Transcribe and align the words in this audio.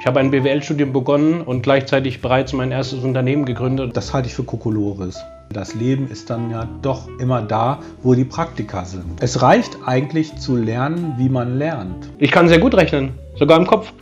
Ich 0.00 0.06
habe 0.06 0.18
ein 0.18 0.30
BWL-Studium 0.30 0.94
begonnen 0.94 1.42
und 1.42 1.60
gleichzeitig 1.60 2.22
bereits 2.22 2.54
mein 2.54 2.72
erstes 2.72 3.04
Unternehmen 3.04 3.44
gegründet. 3.44 3.94
Das 3.94 4.14
halte 4.14 4.28
ich 4.28 4.34
für 4.34 4.44
Kokolores. 4.44 5.22
Das 5.52 5.74
Leben 5.74 6.08
ist 6.10 6.30
dann 6.30 6.50
ja 6.50 6.66
doch 6.80 7.06
immer 7.18 7.42
da, 7.42 7.80
wo 8.02 8.14
die 8.14 8.24
Praktika 8.24 8.86
sind. 8.86 9.22
Es 9.22 9.42
reicht 9.42 9.76
eigentlich 9.84 10.34
zu 10.36 10.56
lernen, 10.56 11.16
wie 11.18 11.28
man 11.28 11.58
lernt. 11.58 12.08
Ich 12.16 12.30
kann 12.30 12.48
sehr 12.48 12.60
gut 12.60 12.74
rechnen, 12.74 13.12
sogar 13.36 13.58
im 13.58 13.66
Kopf. 13.66 13.92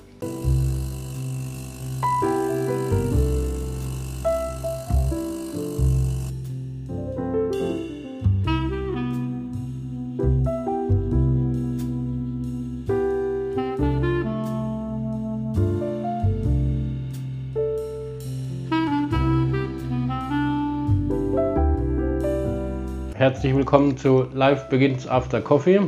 Herzlich 23.48 23.64
willkommen 23.64 23.96
zu 23.96 24.26
Live 24.34 24.68
Begins 24.68 25.08
After 25.08 25.40
Coffee. 25.40 25.80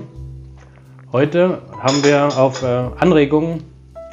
Heute 1.12 1.58
haben 1.78 2.02
wir 2.02 2.38
auf 2.38 2.62
äh, 2.62 2.66
Anregung 2.98 3.60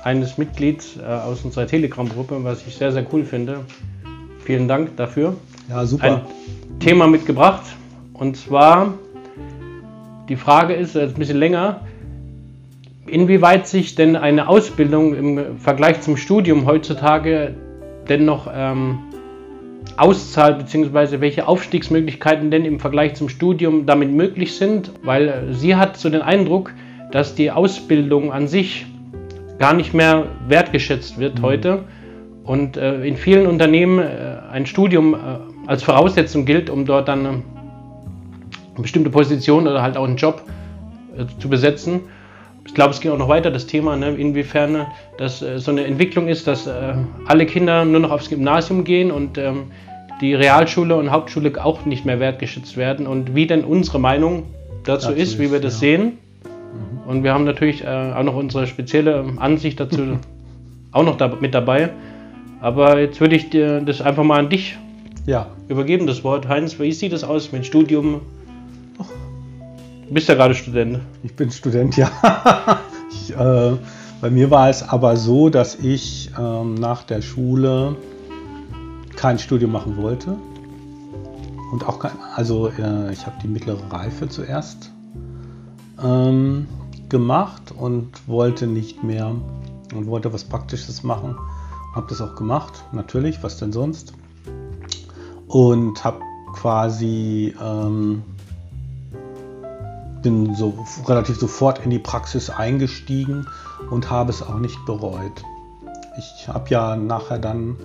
eines 0.04 0.38
Mitglieds 0.38 0.98
äh, 0.98 1.06
aus 1.06 1.46
unserer 1.46 1.66
Telegram-Gruppe, 1.66 2.44
was 2.44 2.68
ich 2.68 2.76
sehr, 2.76 2.92
sehr 2.92 3.06
cool 3.14 3.24
finde, 3.24 3.62
vielen 4.44 4.68
Dank 4.68 4.98
dafür, 4.98 5.34
Ja, 5.70 5.86
super. 5.86 6.04
ein 6.04 6.22
Thema 6.82 7.08
mitgebracht. 7.08 7.64
Und 8.12 8.36
zwar, 8.36 8.96
die 10.28 10.36
Frage 10.36 10.74
ist, 10.74 10.98
äh, 10.98 11.04
ein 11.04 11.14
bisschen 11.14 11.40
länger, 11.40 11.80
inwieweit 13.06 13.66
sich 13.66 13.96
denn 13.96 14.18
eine 14.18 14.50
Ausbildung 14.50 15.16
im 15.16 15.58
Vergleich 15.58 16.02
zum 16.02 16.18
Studium 16.18 16.66
heutzutage 16.66 17.56
denn 18.10 18.26
noch 18.26 18.50
ähm, 18.54 19.00
auszahlt, 19.98 20.60
beziehungsweise 20.60 21.22
welche 21.22 21.48
Aufstiegsmöglichkeiten 21.48 22.52
denn 22.52 22.66
im 22.66 22.80
Vergleich 22.80 23.16
zum 23.16 23.30
Studium 23.30 23.86
damit 23.86 24.12
möglich 24.12 24.56
sind, 24.56 24.92
weil 25.04 25.28
äh, 25.28 25.54
sie 25.54 25.76
hat 25.76 25.98
so 25.98 26.10
den 26.10 26.22
Eindruck, 26.22 26.74
dass 27.12 27.36
die 27.36 27.52
Ausbildung 27.52 28.32
an 28.32 28.48
sich 28.48 28.86
gar 29.60 29.74
nicht 29.74 29.94
mehr 29.94 30.28
wertgeschätzt 30.48 31.20
wird 31.20 31.42
heute 31.42 31.84
und 32.44 32.78
äh, 32.78 33.04
in 33.04 33.18
vielen 33.18 33.48
Unternehmen 33.48 34.00
äh, 34.00 34.38
ein 34.52 34.66
Studium 34.66 35.14
äh, 35.14 35.18
als 35.66 35.84
Voraussetzung 35.84 36.46
gilt, 36.46 36.70
um 36.70 36.86
dort 36.86 37.08
dann 37.08 37.26
äh, 37.26 37.28
eine 37.30 37.44
bestimmte 38.78 39.10
Position 39.10 39.68
oder 39.68 39.82
halt 39.82 39.98
auch 39.98 40.06
einen 40.06 40.18
Job 40.18 40.44
äh, 41.18 41.26
zu 41.40 41.50
besetzen. 41.50 42.02
Ich 42.68 42.74
glaube, 42.74 42.92
es 42.92 43.02
ging 43.02 43.12
auch 43.12 43.18
noch 43.18 43.30
weiter, 43.30 43.50
das 43.50 43.66
Thema, 43.66 43.96
ne, 43.96 44.10
inwiefern 44.12 44.76
äh, 44.76 44.86
das 45.18 45.42
äh, 45.42 45.58
so 45.58 45.72
eine 45.72 45.86
Entwicklung 45.86 46.28
ist, 46.28 46.46
dass 46.46 46.68
äh, 46.68 46.94
alle 47.26 47.46
Kinder 47.46 47.86
nur 47.86 48.02
noch 48.02 48.12
aufs 48.12 48.30
Gymnasium 48.30 48.84
gehen 48.84 49.10
und 49.10 49.38
ähm, 49.38 49.72
die 50.22 50.36
Realschule 50.36 50.96
und 50.96 51.12
Hauptschule 51.12 51.54
auch 51.64 51.86
nicht 51.86 52.06
mehr 52.06 52.20
wertgeschätzt 52.20 52.78
werden 52.78 53.08
und 53.08 53.34
wie 53.34 53.48
denn 53.48 53.64
unsere 53.64 54.00
Meinung 54.00 54.44
dazu, 54.84 55.10
Dazu 55.10 55.20
ist, 55.20 55.40
wie 55.40 55.52
wir 55.52 55.60
das 55.60 55.76
ja. 55.76 55.80
sehen. 55.80 56.18
Und 57.08 57.24
wir 57.24 57.34
haben 57.34 57.46
natürlich 57.46 57.84
äh, 57.84 57.88
auch 57.88 58.24
noch 58.24 58.36
unsere 58.36 58.68
spezielle 58.68 59.24
Ansicht 59.38 59.80
dazu 59.80 60.20
auch 60.92 61.04
noch 61.04 61.18
da, 61.18 61.36
mit 61.40 61.54
dabei. 61.54 61.90
Aber 62.60 63.00
jetzt 63.00 63.22
würde 63.22 63.36
ich 63.36 63.50
dir 63.50 63.82
das 63.82 64.02
einfach 64.02 64.24
mal 64.24 64.40
an 64.40 64.50
dich 64.50 64.78
Ja, 65.26 65.48
übergeben, 65.70 66.08
das 66.08 66.24
Wort. 66.24 66.48
Heinz, 66.48 66.80
wie 66.80 66.92
sieht 66.92 67.14
es 67.14 67.24
aus 67.24 67.52
mit 67.52 67.66
Studium? 67.66 68.22
Du 70.08 70.14
bist 70.14 70.30
ja 70.30 70.36
gerade 70.36 70.56
Student. 70.56 71.00
ich 71.22 71.36
bin 71.36 71.52
Student, 71.52 71.98
ja. 71.98 72.10
ich, 73.12 73.36
äh, 73.36 73.78
bei 74.22 74.30
mir 74.30 74.50
war 74.50 74.70
es 74.70 74.82
aber 74.82 75.18
so, 75.18 75.50
dass 75.50 75.76
ich 75.76 76.32
ähm, 76.40 76.76
nach 76.76 77.04
der 77.04 77.22
Schule 77.22 77.98
kein 79.18 79.38
Studium 79.38 79.74
machen 79.74 79.98
wollte. 79.98 80.38
Und 81.74 81.86
auch 81.86 82.00
kein, 82.00 82.14
also 82.36 82.70
äh, 82.70 83.12
ich 83.12 83.26
habe 83.26 83.36
die 83.44 83.50
mittlere 83.50 83.82
Reife 83.92 84.30
zuerst 84.30 84.94
ähm, 86.02 86.68
gemacht 87.10 87.74
und 87.78 88.10
wollte 88.28 88.66
nicht 88.66 89.04
mehr 89.04 89.36
und 89.94 90.08
wollte 90.08 90.32
was 90.32 90.46
Praktisches 90.46 91.04
machen. 91.04 91.36
Habe 91.94 92.08
das 92.08 92.22
auch 92.22 92.36
gemacht, 92.36 92.82
natürlich, 92.94 93.44
was 93.44 93.58
denn 93.58 93.74
sonst. 93.74 94.14
Und 95.48 96.02
habe 96.06 96.22
quasi 96.54 97.54
ähm, 97.62 98.24
bin 100.28 100.56
so 100.56 100.86
relativ 101.06 101.40
sofort 101.40 101.80
in 101.86 101.90
die 101.90 102.00
Praxis 102.00 102.50
eingestiegen 102.50 103.48
und 103.90 104.12
habe 104.12 104.30
es 104.30 104.42
auch 104.42 104.60
nicht 104.60 104.86
bereut. 104.86 105.42
Ich 106.18 106.50
habe 106.50 106.70
ja 106.70 106.98
nachher 106.98 107.40
dann 107.40 107.78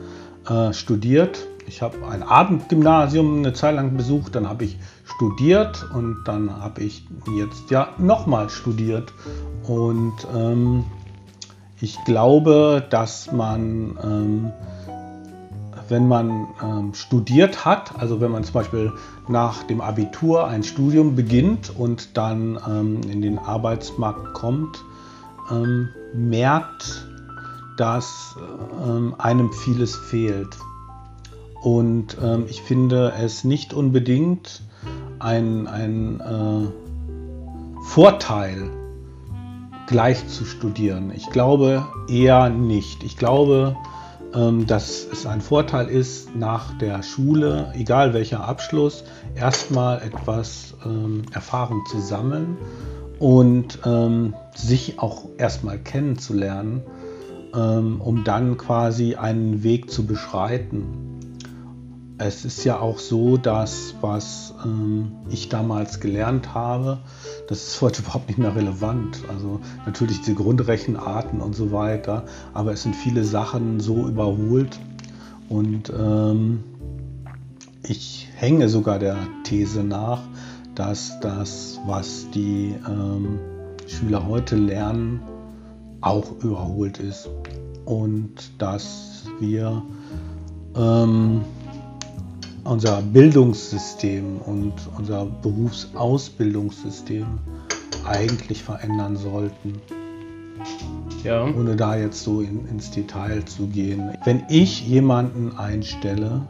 äh, 0.49 0.73
studiert. 0.73 1.47
Ich 1.69 1.83
habe 1.83 2.05
ein 2.09 2.25
Abendgymnasium 2.25 3.39
eine 3.39 3.53
Zeit 3.53 3.77
lang 3.77 3.97
besucht, 3.97 4.35
dann 4.35 4.49
habe 4.49 4.65
ich 4.65 4.77
studiert 5.05 5.89
und 5.95 6.25
dann 6.25 6.61
habe 6.61 6.83
ich 6.83 7.07
jetzt 7.39 7.71
ja 7.71 7.91
nochmal 7.99 8.51
studiert. 8.51 9.13
Und 9.63 10.15
ähm, 10.35 10.83
ich 11.81 11.97
glaube, 12.05 12.85
dass 12.91 13.31
man 13.31 13.97
ähm, 14.03 14.53
wenn 15.89 16.09
man 16.09 16.49
ähm, 16.63 16.95
studiert 16.95 17.65
hat, 17.65 17.99
also 17.99 18.21
wenn 18.21 18.31
man 18.31 18.45
zum 18.45 18.55
Beispiel 18.55 18.93
nach 19.29 19.63
dem 19.65 19.81
Abitur 19.81 20.47
ein 20.47 20.63
Studium 20.63 21.15
beginnt 21.15 21.73
und 21.77 22.17
dann 22.17 22.59
ähm, 22.69 23.01
in 23.11 23.23
den 23.23 23.39
Arbeitsmarkt 23.39 24.35
kommt, 24.35 24.83
ähm, 25.51 25.89
merkt, 26.15 27.07
dass 27.77 28.37
ähm, 28.87 29.15
einem 29.19 29.53
vieles 29.53 29.97
fehlt. 29.97 30.57
Und 31.63 32.17
ähm, 32.23 32.47
ich 32.49 32.63
finde 32.63 33.13
es 33.19 33.45
nicht 33.45 33.73
unbedingt 33.73 34.63
ein, 35.21 35.67
ein 35.69 36.21
äh, 36.21 37.83
Vorteil, 37.85 38.71
gleich 39.87 40.27
zu 40.29 40.45
studieren. 40.45 41.13
Ich 41.15 41.31
glaube 41.31 41.87
eher 42.09 42.49
nicht. 42.49 43.03
Ich 43.03 43.17
glaube, 43.17 43.77
dass 44.67 45.07
es 45.13 45.27
ein 45.27 45.41
Vorteil 45.41 45.89
ist, 45.89 46.35
nach 46.35 46.77
der 46.79 47.03
Schule, 47.03 47.73
egal 47.75 48.15
welcher 48.15 48.45
Abschluss, 48.45 49.05
erstmal 49.35 50.01
etwas 50.03 50.75
ähm, 50.85 51.23
Erfahrung 51.33 51.85
zu 51.91 52.01
sammeln 52.01 52.57
und 53.19 53.79
ähm, 53.85 54.35
sich 54.55 54.99
auch 54.99 55.27
erstmal 55.39 55.79
kennenzulernen, 55.79 56.83
ähm, 57.55 58.01
um 58.01 58.25
dann 58.25 58.57
quasi 58.57 59.17
einen 59.17 59.63
Weg 59.63 59.91
zu 59.91 60.07
beschreiten. 60.07 61.12
Es 62.25 62.45
ist 62.45 62.63
ja 62.63 62.79
auch 62.79 63.01
so, 63.01 63.37
dass 63.37 63.97
was 64.01 64.55
ähm, 64.65 65.11
ich 65.29 65.49
damals 65.49 65.99
gelernt 65.99 66.55
habe, 66.55 67.01
das 67.49 67.67
ist 67.67 67.83
heute 67.83 68.03
überhaupt 68.03 68.29
nicht 68.29 68.39
mehr 68.39 68.55
relevant. 68.55 69.25
Also 69.29 69.59
natürlich 69.87 70.21
die 70.21 70.37
Grundrechenarten 70.37 71.41
und 71.41 71.57
so 71.57 71.73
weiter, 71.73 72.25
aber 72.55 72.73
es 72.73 72.85
sind 72.85 72.95
viele 72.95 73.25
Sachen 73.25 73.81
so 73.81 74.07
überholt 74.07 74.79
und 75.49 75.93
ähm, 75.99 76.63
ich 77.83 78.29
hänge 78.37 78.69
sogar 78.69 79.01
der 79.01 79.17
These 79.43 79.83
nach, 79.83 80.21
dass 80.77 81.19
das, 81.21 81.81
was 81.87 82.31
die 82.31 82.77
ähm, 82.89 83.41
Schüler 83.89 84.25
heute 84.29 84.55
lernen, 84.55 85.21
auch 86.01 86.31
überholt 86.41 86.99
ist 86.99 87.29
und 87.85 88.53
dass 88.59 89.25
wir 89.41 89.83
ähm, 90.77 91.43
unser 92.65 93.03
Bildungssystem 93.03 94.39
und 94.47 94.73
unser 94.97 95.27
Berufsausbildungssystem 95.27 97.27
eigentlich 98.07 98.63
verändern 98.63 99.17
sollten, 99.17 99.75
Ja. 101.25 101.45
ohne 101.45 101.77
da 101.77 101.97
jetzt 101.97 102.23
so 102.23 102.41
in, 102.41 102.67
ins 102.69 102.91
Detail 102.91 103.45
zu 103.45 103.67
gehen. 103.67 104.13
Wenn 104.25 104.43
ich 104.49 104.87
jemanden 104.87 105.57
einstelle, 105.57 106.43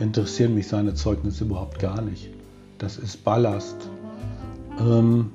interessieren 0.00 0.54
mich 0.54 0.68
seine 0.68 0.94
Zeugnisse 0.94 1.44
überhaupt 1.44 1.78
gar 1.78 2.00
nicht. 2.02 2.28
Das 2.78 2.96
ist 2.96 3.24
Ballast. 3.24 3.76
Ähm, 4.80 5.30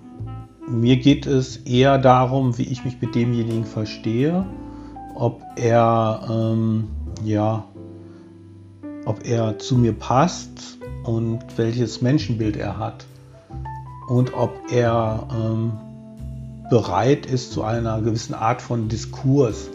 mir 0.67 0.97
geht 0.97 1.25
es 1.25 1.57
eher 1.57 1.97
darum, 1.97 2.57
wie 2.57 2.63
ich 2.63 2.85
mich 2.85 3.01
mit 3.01 3.15
demjenigen 3.15 3.65
verstehe, 3.65 4.45
ob 5.15 5.41
er 5.57 6.21
ähm, 6.31 6.87
ja 7.25 7.65
ob 9.05 9.25
er 9.25 9.59
zu 9.59 9.77
mir 9.77 9.93
passt 9.93 10.77
und 11.03 11.39
welches 11.57 12.01
Menschenbild 12.01 12.57
er 12.57 12.77
hat 12.77 13.05
und 14.07 14.33
ob 14.33 14.51
er 14.71 15.27
ähm, 15.33 15.73
bereit 16.69 17.25
ist 17.25 17.51
zu 17.51 17.63
einer 17.63 18.01
gewissen 18.01 18.33
Art 18.33 18.61
von 18.61 18.87
Diskurs 18.89 19.69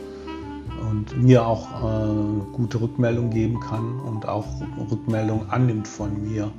und 0.91 1.23
mir 1.23 1.47
auch 1.47 1.67
äh, 1.83 2.53
gute 2.53 2.81
Rückmeldung 2.81 3.31
geben 3.31 3.61
kann 3.61 4.01
und 4.01 4.27
auch 4.27 4.47
Rückmeldung 4.91 5.51
annimmt 5.51 5.89
von 5.89 6.23
mir. 6.23 6.51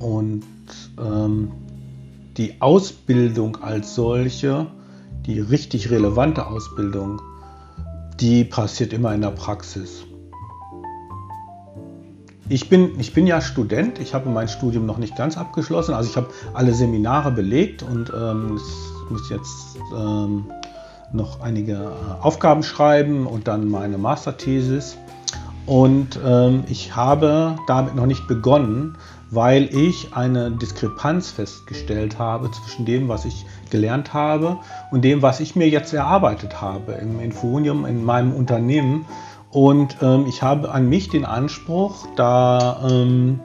Und 0.00 0.44
ähm, 0.98 1.52
die 2.36 2.60
Ausbildung 2.60 3.56
als 3.62 3.94
solche, 3.94 4.66
die 5.26 5.40
richtig 5.40 5.90
relevante 5.90 6.46
Ausbildung, 6.46 7.20
die 8.20 8.44
passiert 8.44 8.92
immer 8.92 9.14
in 9.14 9.20
der 9.20 9.30
Praxis. 9.30 10.04
Ich 12.48 12.68
bin, 12.68 13.00
ich 13.00 13.14
bin 13.14 13.26
ja 13.26 13.40
Student, 13.40 13.98
ich 13.98 14.12
habe 14.12 14.28
mein 14.28 14.48
Studium 14.48 14.84
noch 14.84 14.98
nicht 14.98 15.16
ganz 15.16 15.38
abgeschlossen, 15.38 15.94
also 15.94 16.10
ich 16.10 16.16
habe 16.16 16.28
alle 16.52 16.74
Seminare 16.74 17.30
belegt 17.30 17.82
und 17.82 18.12
ähm, 18.14 18.60
muss 19.08 19.30
jetzt 19.30 19.78
ähm, 19.96 20.44
noch 21.12 21.40
einige 21.40 21.72
äh, 21.72 22.22
Aufgaben 22.22 22.62
schreiben 22.62 23.26
und 23.26 23.48
dann 23.48 23.70
meine 23.70 23.96
Masterthesis. 23.96 24.98
Und 25.64 26.20
ähm, 26.22 26.64
ich 26.68 26.94
habe 26.94 27.56
damit 27.66 27.94
noch 27.94 28.04
nicht 28.04 28.28
begonnen, 28.28 28.98
weil 29.30 29.74
ich 29.74 30.14
eine 30.14 30.50
Diskrepanz 30.50 31.30
festgestellt 31.30 32.18
habe 32.18 32.50
zwischen 32.50 32.84
dem, 32.84 33.08
was 33.08 33.24
ich 33.24 33.46
gelernt 33.70 34.12
habe 34.12 34.58
und 34.90 35.02
dem, 35.02 35.22
was 35.22 35.40
ich 35.40 35.56
mir 35.56 35.68
jetzt 35.68 35.94
erarbeitet 35.94 36.60
habe 36.60 36.92
im 36.92 37.20
Infonium, 37.20 37.86
in 37.86 38.04
meinem 38.04 38.34
Unternehmen. 38.34 39.06
Und 39.54 39.98
ähm, 40.02 40.26
ich 40.26 40.42
habe 40.42 40.72
an 40.72 40.88
mich 40.88 41.10
den 41.10 41.24
Anspruch, 41.24 42.08
da 42.16 42.88
ähm, 42.90 43.38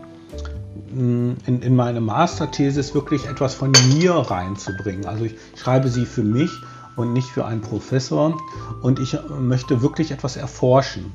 in, 0.92 1.38
in 1.46 1.76
meine 1.76 2.02
Masterthesis 2.02 2.96
wirklich 2.96 3.28
etwas 3.28 3.54
von 3.54 3.72
mir 3.94 4.14
reinzubringen. 4.14 5.06
Also 5.06 5.26
ich 5.26 5.36
schreibe 5.56 5.88
sie 5.88 6.08
für 6.08 6.24
mich 6.24 6.50
und 6.96 7.14
nicht 7.14 7.28
für 7.28 7.46
einen 7.46 7.62
Professor 7.62 8.36
und 8.82 8.98
ich 8.98 9.16
möchte 9.40 9.84
wirklich 9.84 10.10
etwas 10.10 10.36
erforschen. 10.36 11.12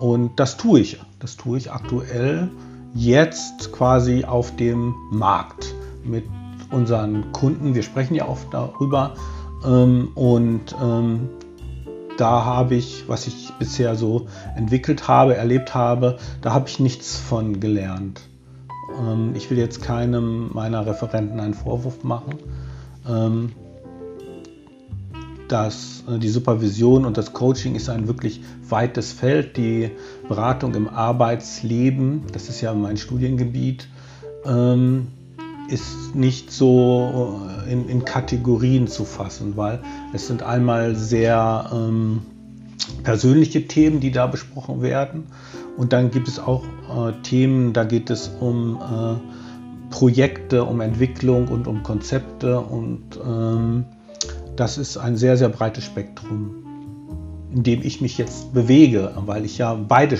Und 0.00 0.38
das 0.38 0.58
tue 0.58 0.80
ich. 0.80 1.00
Das 1.18 1.38
tue 1.38 1.56
ich 1.56 1.72
aktuell 1.72 2.50
jetzt 2.94 3.72
quasi 3.72 4.26
auf 4.26 4.54
dem 4.56 4.94
Markt 5.12 5.74
mit 6.04 6.24
unseren 6.70 7.32
Kunden. 7.32 7.74
Wir 7.74 7.82
sprechen 7.82 8.14
ja 8.14 8.28
oft 8.28 8.52
darüber. 8.52 9.14
Ähm, 9.64 10.08
und 10.14 10.76
ähm, 10.82 11.30
da 12.16 12.44
habe 12.44 12.74
ich, 12.74 13.04
was 13.08 13.26
ich 13.26 13.52
bisher 13.58 13.96
so 13.96 14.26
entwickelt 14.56 15.08
habe, 15.08 15.36
erlebt 15.36 15.74
habe, 15.74 16.18
da 16.40 16.52
habe 16.52 16.68
ich 16.68 16.80
nichts 16.80 17.16
von 17.16 17.60
gelernt. 17.60 18.22
Ähm, 19.00 19.32
ich 19.34 19.50
will 19.50 19.58
jetzt 19.58 19.82
keinem 19.82 20.50
meiner 20.52 20.86
Referenten 20.86 21.40
einen 21.40 21.54
Vorwurf 21.54 22.04
machen 22.04 22.38
dass 25.48 26.04
äh, 26.08 26.18
die 26.18 26.28
Supervision 26.28 27.04
und 27.04 27.16
das 27.16 27.32
Coaching 27.32 27.74
ist 27.74 27.88
ein 27.88 28.08
wirklich 28.08 28.42
weites 28.68 29.12
Feld. 29.12 29.56
Die 29.56 29.90
Beratung 30.28 30.74
im 30.74 30.88
Arbeitsleben, 30.88 32.22
das 32.32 32.48
ist 32.48 32.60
ja 32.60 32.74
mein 32.74 32.96
Studiengebiet, 32.96 33.88
ähm, 34.44 35.08
ist 35.68 36.14
nicht 36.14 36.50
so 36.50 37.40
äh, 37.66 37.72
in, 37.72 37.88
in, 37.88 38.04
Kategorien 38.04 38.86
zu 38.86 39.04
fassen, 39.04 39.56
weil 39.56 39.80
es 40.12 40.26
sind 40.26 40.42
einmal 40.42 40.94
sehr 40.94 41.70
ähm, 41.72 42.22
persönliche 43.02 43.66
Themen, 43.66 44.00
die 44.00 44.10
da 44.10 44.26
besprochen 44.26 44.82
werden. 44.82 45.24
Und 45.76 45.92
dann 45.92 46.10
gibt 46.10 46.28
es 46.28 46.38
auch 46.38 46.64
äh, 46.64 47.12
Themen, 47.22 47.72
da 47.72 47.84
geht 47.84 48.10
es 48.10 48.30
um 48.40 48.76
äh, 48.76 49.90
Projekte, 49.90 50.64
um 50.64 50.80
Entwicklung 50.80 51.48
und 51.48 51.66
um 51.66 51.82
Konzepte 51.82 52.60
und 52.60 53.02
ähm, 53.24 53.84
das 54.56 54.78
ist 54.78 54.96
ein 54.96 55.16
sehr, 55.16 55.36
sehr 55.36 55.48
breites 55.48 55.84
Spektrum, 55.84 56.64
in 57.52 57.62
dem 57.62 57.82
ich 57.82 58.00
mich 58.00 58.18
jetzt 58.18 58.52
bewege, 58.54 59.12
weil 59.26 59.44
ich 59.44 59.58
ja 59.58 59.74
beide 59.74 60.18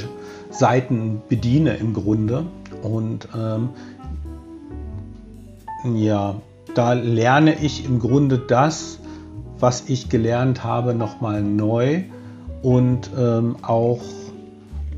Seiten 0.51 1.23
bediene 1.29 1.77
im 1.77 1.93
Grunde. 1.95 2.45
Und 2.83 3.29
ähm, 3.37 3.71
ja, 5.85 6.41
da 6.75 6.95
lerne 6.95 7.61
ich 7.61 7.85
im 7.85 7.99
Grunde 7.99 8.39
das, 8.39 8.99
was 9.59 9.89
ich 9.89 10.09
gelernt 10.09 10.65
habe, 10.65 10.95
nochmal 10.95 11.43
neu 11.43 12.05
und 12.63 13.11
ähm, 13.17 13.57
auch 13.63 14.01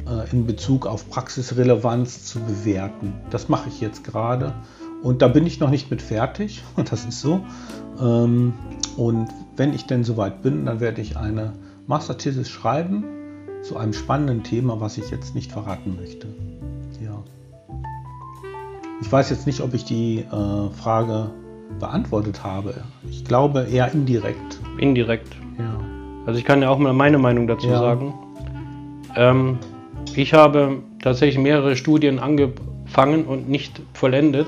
äh, 0.09 0.31
in 0.31 0.47
Bezug 0.47 0.87
auf 0.87 1.11
Praxisrelevanz 1.11 2.25
zu 2.25 2.41
bewerten. 2.41 3.15
Das 3.31 3.49
mache 3.49 3.69
ich 3.69 3.81
jetzt 3.81 4.05
gerade 4.05 4.55
und 5.03 5.23
da 5.23 5.29
bin 5.29 5.47
ich 5.47 5.61
noch 5.61 5.71
nicht 5.71 5.91
mit 5.91 6.01
fertig, 6.01 6.63
das 6.77 7.05
ist 7.05 7.21
so. 7.21 7.41
Ähm, 8.01 8.55
und 8.97 9.29
wenn 9.57 9.75
ich 9.75 9.87
denn 9.87 10.05
soweit 10.05 10.43
bin, 10.43 10.67
dann 10.67 10.81
werde 10.81 11.01
ich 11.01 11.17
eine 11.17 11.53
Masterthesis 11.87 12.49
schreiben 12.49 13.05
zu 13.63 13.77
einem 13.77 13.93
spannenden 13.93 14.45
Thema, 14.45 14.81
was 14.81 14.97
ich 14.99 15.11
jetzt 15.11 15.35
nicht 15.35 15.53
verraten 15.53 15.97
möchte. 15.97 16.29
Ich 19.01 19.13
weiß 19.13 19.31
jetzt 19.31 19.47
nicht, 19.47 19.61
ob 19.61 19.75
ich 19.75 19.85
die 19.85 20.21
äh, 20.21 20.71
Frage 20.81 21.31
beantwortet 21.79 22.43
habe. 22.43 22.75
Ich 23.11 23.25
glaube 23.25 23.67
eher 23.71 23.93
indirekt. 23.93 24.59
Indirekt. 24.79 25.37
Ja. 25.59 25.79
Also 26.27 26.39
ich 26.39 26.45
kann 26.45 26.63
ja 26.63 26.71
auch 26.71 26.79
mal 26.79 26.93
meine 26.93 27.19
Meinung 27.19 27.47
dazu 27.47 27.69
ja. 27.69 27.79
sagen. 27.79 28.15
Ähm, 29.17 29.59
ich 30.15 30.33
habe 30.33 30.79
tatsächlich 31.03 31.39
mehrere 31.39 31.77
Studien 31.77 32.19
angefangen 32.19 33.27
und 33.27 33.49
nicht 33.49 33.81
vollendet. 33.93 34.47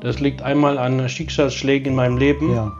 Das 0.00 0.20
liegt 0.20 0.42
einmal 0.42 0.78
an 0.78 1.08
Schicksalsschlägen 1.08 1.90
in 1.90 1.96
meinem 1.96 2.18
Leben. 2.18 2.54
Ja. 2.54 2.72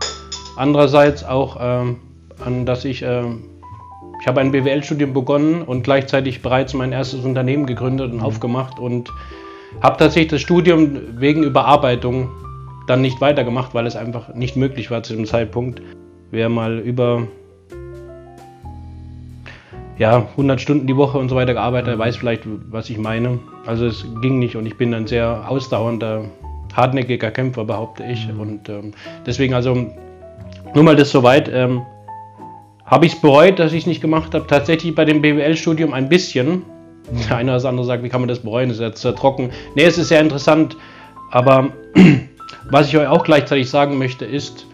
Andererseits 0.56 1.24
auch 1.24 1.58
ähm, 1.60 1.96
an, 2.44 2.66
dass 2.66 2.84
ich, 2.84 3.02
äh, 3.02 3.22
ich 4.20 4.26
habe 4.26 4.40
ein 4.40 4.50
BWL-Studium 4.50 5.12
begonnen 5.12 5.62
und 5.62 5.82
gleichzeitig 5.82 6.42
bereits 6.42 6.74
mein 6.74 6.92
erstes 6.92 7.24
Unternehmen 7.24 7.66
gegründet 7.66 8.10
und 8.10 8.18
mhm. 8.18 8.24
aufgemacht 8.24 8.78
und 8.80 9.10
habe 9.82 9.96
tatsächlich 9.96 10.30
das 10.30 10.40
Studium 10.40 10.98
wegen 11.18 11.42
Überarbeitung 11.42 12.30
dann 12.86 13.02
nicht 13.02 13.20
weitergemacht, 13.20 13.74
weil 13.74 13.86
es 13.86 13.96
einfach 13.96 14.34
nicht 14.34 14.56
möglich 14.56 14.90
war 14.90 15.02
zu 15.02 15.14
dem 15.14 15.26
Zeitpunkt. 15.26 15.82
Wer 16.30 16.48
mal 16.48 16.78
über 16.78 17.26
ja, 19.98 20.26
100 20.30 20.60
Stunden 20.60 20.86
die 20.86 20.96
Woche 20.96 21.18
und 21.18 21.28
so 21.28 21.36
weiter 21.36 21.54
gearbeitet 21.54 21.92
hat, 21.92 21.98
weiß 21.98 22.16
vielleicht, 22.16 22.42
was 22.70 22.88
ich 22.88 22.98
meine. 22.98 23.40
Also 23.66 23.86
es 23.86 24.04
ging 24.22 24.38
nicht 24.38 24.56
und 24.56 24.64
ich 24.66 24.76
bin 24.76 24.94
ein 24.94 25.06
sehr 25.06 25.44
ausdauernder 25.48 26.24
hartnäckiger 26.74 27.30
Kämpfer, 27.30 27.64
behaupte 27.64 28.04
ich. 28.04 28.28
Mhm. 28.28 28.40
Und 28.40 28.68
ähm, 28.68 28.92
deswegen 29.26 29.54
also, 29.54 29.74
nur 30.74 30.84
mal 30.84 30.96
das 30.96 31.10
soweit, 31.10 31.50
ähm, 31.52 31.82
habe 32.84 33.06
ich 33.06 33.14
es 33.14 33.20
bereut, 33.20 33.58
dass 33.58 33.72
ich 33.72 33.80
es 33.80 33.86
nicht 33.86 34.00
gemacht 34.00 34.34
habe. 34.34 34.46
Tatsächlich 34.46 34.94
bei 34.94 35.04
dem 35.04 35.20
BWL-Studium 35.20 35.92
ein 35.92 36.08
bisschen. 36.08 36.62
Der 37.28 37.36
eine 37.36 37.54
oder 37.56 37.68
andere 37.68 37.86
sagt, 37.86 38.02
wie 38.02 38.08
kann 38.08 38.20
man 38.20 38.28
das 38.28 38.40
bereuen? 38.40 38.68
Das 38.68 38.78
ist 38.78 38.82
ja 38.82 38.94
sehr 38.94 39.14
trocken. 39.14 39.50
Nee, 39.74 39.84
es 39.84 39.98
ist 39.98 40.08
sehr 40.08 40.20
interessant. 40.20 40.76
Aber 41.30 41.72
was 42.70 42.88
ich 42.88 42.96
euch 42.96 43.06
auch 43.06 43.24
gleichzeitig 43.24 43.68
sagen 43.68 43.98
möchte, 43.98 44.24
ist, 44.24 44.66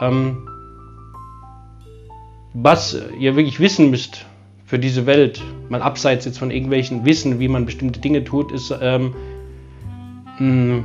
ähm, 0.00 0.48
was 2.54 2.96
ihr 3.18 3.36
wirklich 3.36 3.60
wissen 3.60 3.90
müsst 3.90 4.26
für 4.64 4.78
diese 4.78 5.06
Welt, 5.06 5.42
mal 5.68 5.82
abseits 5.82 6.24
jetzt 6.24 6.38
von 6.38 6.50
irgendwelchen 6.50 7.04
Wissen, 7.04 7.38
wie 7.38 7.48
man 7.48 7.66
bestimmte 7.66 8.00
Dinge 8.00 8.24
tut, 8.24 8.52
ist, 8.52 8.74
ähm, 8.80 9.14
mh, 10.38 10.82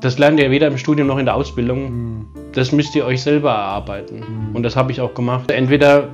das 0.00 0.18
lernt 0.18 0.40
ihr 0.40 0.50
weder 0.50 0.66
im 0.66 0.78
Studium 0.78 1.08
noch 1.08 1.18
in 1.18 1.26
der 1.26 1.34
Ausbildung. 1.34 1.90
Mhm. 1.90 2.26
Das 2.52 2.72
müsst 2.72 2.94
ihr 2.96 3.04
euch 3.04 3.22
selber 3.22 3.50
erarbeiten. 3.50 4.20
Mhm. 4.20 4.56
Und 4.56 4.62
das 4.62 4.76
habe 4.76 4.90
ich 4.92 5.00
auch 5.00 5.14
gemacht. 5.14 5.50
Entweder 5.50 6.08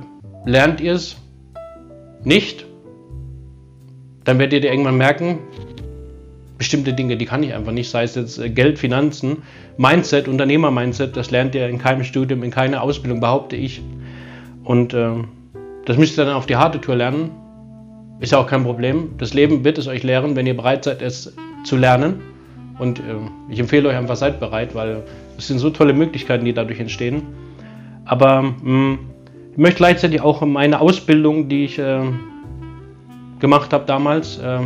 lernt 0.45 0.81
ihr 0.81 0.93
es 0.93 1.17
nicht, 2.23 2.66
dann 4.27 4.39
werdet 4.39 4.65
ihr 4.65 4.71
irgendwann 4.71 4.97
merken, 4.97 5.39
bestimmte 6.57 6.91
Dinge, 6.91 7.15
die 7.15 7.25
kann 7.25 7.43
ich 7.43 7.53
einfach 7.53 7.71
nicht, 7.71 7.89
sei 7.89 8.03
es 8.03 8.15
jetzt 8.15 8.37
äh, 8.37 8.49
Geld, 8.49 8.77
Finanzen, 8.77 9.43
Mindset, 9.77 10.27
Unternehmer-Mindset, 10.27 11.15
das 11.15 11.31
lernt 11.31 11.55
ihr 11.55 11.69
in 11.69 11.77
keinem 11.77 12.03
Studium, 12.03 12.43
in 12.43 12.51
keiner 12.51 12.81
Ausbildung, 12.81 13.21
behaupte 13.21 13.55
ich. 13.55 13.81
Und 14.65 14.93
äh, 14.93 15.11
das 15.85 15.97
müsst 15.97 16.19
ihr 16.19 16.25
dann 16.25 16.33
auf 16.33 16.45
die 16.45 16.57
harte 16.57 16.81
Tour 16.81 16.97
lernen. 16.97 17.31
Ist 18.19 18.33
ja 18.33 18.39
auch 18.39 18.47
kein 18.47 18.63
Problem. 18.63 19.11
Das 19.17 19.33
Leben 19.33 19.63
wird 19.63 19.77
es 19.77 19.87
euch 19.87 20.03
lehren, 20.03 20.35
wenn 20.35 20.45
ihr 20.45 20.57
bereit 20.57 20.83
seid, 20.83 21.01
es 21.01 21.33
zu 21.63 21.77
lernen. 21.77 22.19
Und 22.79 22.99
äh, 22.99 23.03
ich 23.49 23.61
empfehle 23.61 23.87
euch 23.87 23.95
einfach, 23.95 24.17
seid 24.17 24.41
bereit, 24.41 24.75
weil 24.75 25.03
es 25.37 25.47
sind 25.47 25.59
so 25.59 25.69
tolle 25.69 25.93
Möglichkeiten, 25.93 26.43
die 26.43 26.53
dadurch 26.53 26.81
entstehen. 26.81 27.21
Aber 28.03 28.41
mh, 28.41 28.55
hm, 28.61 28.99
ich 29.53 29.57
möchte 29.57 29.77
gleichzeitig 29.77 30.19
auch 30.19 30.41
meine 30.41 30.81
Ausbildung, 30.81 31.47
die 31.47 31.63
ich 31.63 31.79
äh, 31.79 32.01
gemacht 33.39 33.73
habe 33.73 33.85
damals, 33.85 34.37
äh, 34.37 34.59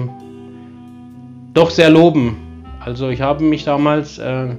doch 1.54 1.70
sehr 1.70 1.90
loben. 1.90 2.38
Also 2.80 3.10
ich 3.10 3.22
habe 3.22 3.44
mich 3.44 3.66
damals 3.66 4.18
äh, 4.18 4.56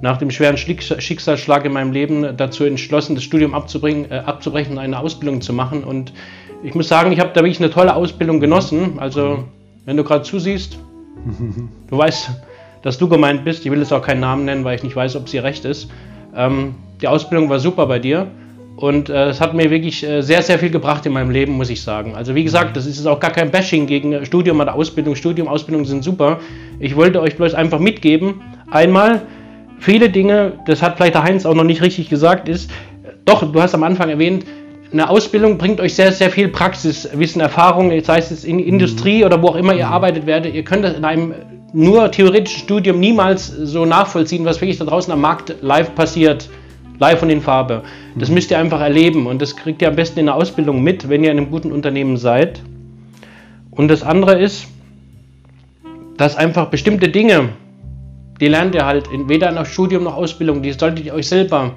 nach 0.00 0.18
dem 0.18 0.30
schweren 0.30 0.56
Schicksalsschlag 0.56 1.64
in 1.64 1.72
meinem 1.72 1.92
Leben 1.92 2.36
dazu 2.36 2.64
entschlossen, 2.64 3.14
das 3.14 3.24
Studium 3.24 3.54
abzubrechen, 3.54 4.10
äh, 4.10 4.22
abzubrechen 4.26 4.74
und 4.74 4.78
eine 4.78 4.98
Ausbildung 4.98 5.40
zu 5.40 5.52
machen. 5.52 5.82
Und 5.82 6.12
ich 6.62 6.74
muss 6.74 6.88
sagen, 6.88 7.12
ich 7.12 7.20
habe 7.20 7.30
da 7.32 7.40
wirklich 7.40 7.60
eine 7.60 7.70
tolle 7.70 7.94
Ausbildung 7.94 8.40
genossen. 8.40 8.98
Also 8.98 9.44
wenn 9.86 9.96
du 9.96 10.04
gerade 10.04 10.22
zusiehst, 10.22 10.78
du 11.90 11.98
weißt, 11.98 12.30
dass 12.82 12.98
du 12.98 13.08
gemeint 13.08 13.44
bist. 13.44 13.64
Ich 13.64 13.72
will 13.72 13.78
jetzt 13.78 13.92
auch 13.92 14.02
keinen 14.02 14.20
Namen 14.20 14.44
nennen, 14.44 14.64
weil 14.64 14.76
ich 14.76 14.82
nicht 14.82 14.94
weiß, 14.94 15.16
ob 15.16 15.28
sie 15.28 15.38
recht 15.38 15.64
ist. 15.64 15.90
Ähm, 16.36 16.74
die 17.00 17.08
Ausbildung 17.08 17.48
war 17.48 17.58
super 17.58 17.86
bei 17.86 17.98
dir 17.98 18.26
und 18.76 19.08
äh, 19.08 19.28
es 19.28 19.40
hat 19.40 19.54
mir 19.54 19.70
wirklich 19.70 20.04
äh, 20.04 20.22
sehr, 20.22 20.42
sehr 20.42 20.58
viel 20.58 20.70
gebracht 20.70 21.06
in 21.06 21.12
meinem 21.12 21.30
Leben, 21.30 21.52
muss 21.52 21.70
ich 21.70 21.82
sagen. 21.82 22.14
Also 22.14 22.34
wie 22.34 22.42
gesagt, 22.42 22.76
das 22.76 22.86
ist 22.86 23.06
auch 23.06 23.20
gar 23.20 23.30
kein 23.30 23.50
Bashing 23.50 23.86
gegen 23.86 24.24
Studium 24.26 24.60
oder 24.60 24.74
Ausbildung. 24.74 25.14
Studium, 25.14 25.48
Ausbildung 25.48 25.84
sind 25.84 26.02
super. 26.02 26.40
Ich 26.80 26.96
wollte 26.96 27.20
euch 27.20 27.36
bloß 27.36 27.54
einfach 27.54 27.78
mitgeben, 27.78 28.42
einmal 28.70 29.22
viele 29.78 30.10
Dinge, 30.10 30.52
das 30.66 30.82
hat 30.82 30.96
vielleicht 30.96 31.14
der 31.14 31.22
Heinz 31.22 31.46
auch 31.46 31.54
noch 31.54 31.64
nicht 31.64 31.82
richtig 31.82 32.08
gesagt, 32.08 32.48
ist, 32.48 32.70
doch, 33.24 33.50
du 33.50 33.60
hast 33.60 33.74
am 33.74 33.82
Anfang 33.84 34.10
erwähnt, 34.10 34.44
eine 34.92 35.10
Ausbildung 35.10 35.58
bringt 35.58 35.80
euch 35.80 35.94
sehr, 35.94 36.12
sehr 36.12 36.30
viel 36.30 36.48
Praxiswissen, 36.48 37.40
Erfahrung, 37.40 37.92
sei 38.02 38.18
es 38.18 38.44
in 38.44 38.58
Industrie 38.58 39.18
mhm. 39.18 39.24
oder 39.24 39.42
wo 39.42 39.48
auch 39.48 39.56
immer 39.56 39.74
ihr 39.74 39.86
mhm. 39.86 39.92
arbeitet 39.92 40.26
werdet. 40.26 40.54
Ihr 40.54 40.62
könnt 40.62 40.84
das 40.84 40.94
in 40.94 41.04
einem 41.04 41.34
nur 41.72 42.10
theoretischen 42.10 42.60
Studium 42.60 43.00
niemals 43.00 43.48
so 43.48 43.84
nachvollziehen, 43.84 44.44
was 44.44 44.60
wirklich 44.60 44.78
da 44.78 44.84
draußen 44.84 45.12
am 45.12 45.20
Markt 45.20 45.56
live 45.60 45.94
passiert, 45.96 46.48
live 46.98 47.22
und 47.22 47.30
in 47.30 47.40
Farbe. 47.40 47.82
Das 48.14 48.28
mhm. 48.28 48.34
müsst 48.34 48.50
ihr 48.50 48.58
einfach 48.58 48.80
erleben 48.80 49.26
und 49.26 49.40
das 49.42 49.56
kriegt 49.56 49.82
ihr 49.82 49.88
am 49.88 49.96
besten 49.96 50.20
in 50.20 50.26
der 50.26 50.34
Ausbildung 50.34 50.82
mit, 50.82 51.08
wenn 51.08 51.24
ihr 51.24 51.32
in 51.32 51.38
einem 51.38 51.50
guten 51.50 51.72
Unternehmen 51.72 52.16
seid. 52.16 52.60
Und 53.70 53.88
das 53.88 54.02
andere 54.02 54.40
ist, 54.40 54.66
dass 56.16 56.36
einfach 56.36 56.66
bestimmte 56.66 57.08
Dinge, 57.08 57.50
die 58.40 58.48
lernt 58.48 58.74
ihr 58.74 58.86
halt 58.86 59.08
weder 59.26 59.48
in 59.48 59.56
der 59.56 59.64
Studium 59.64 60.04
noch 60.04 60.16
Ausbildung, 60.16 60.62
die 60.62 60.72
solltet 60.72 61.04
ihr 61.06 61.14
euch 61.14 61.28
selber 61.28 61.72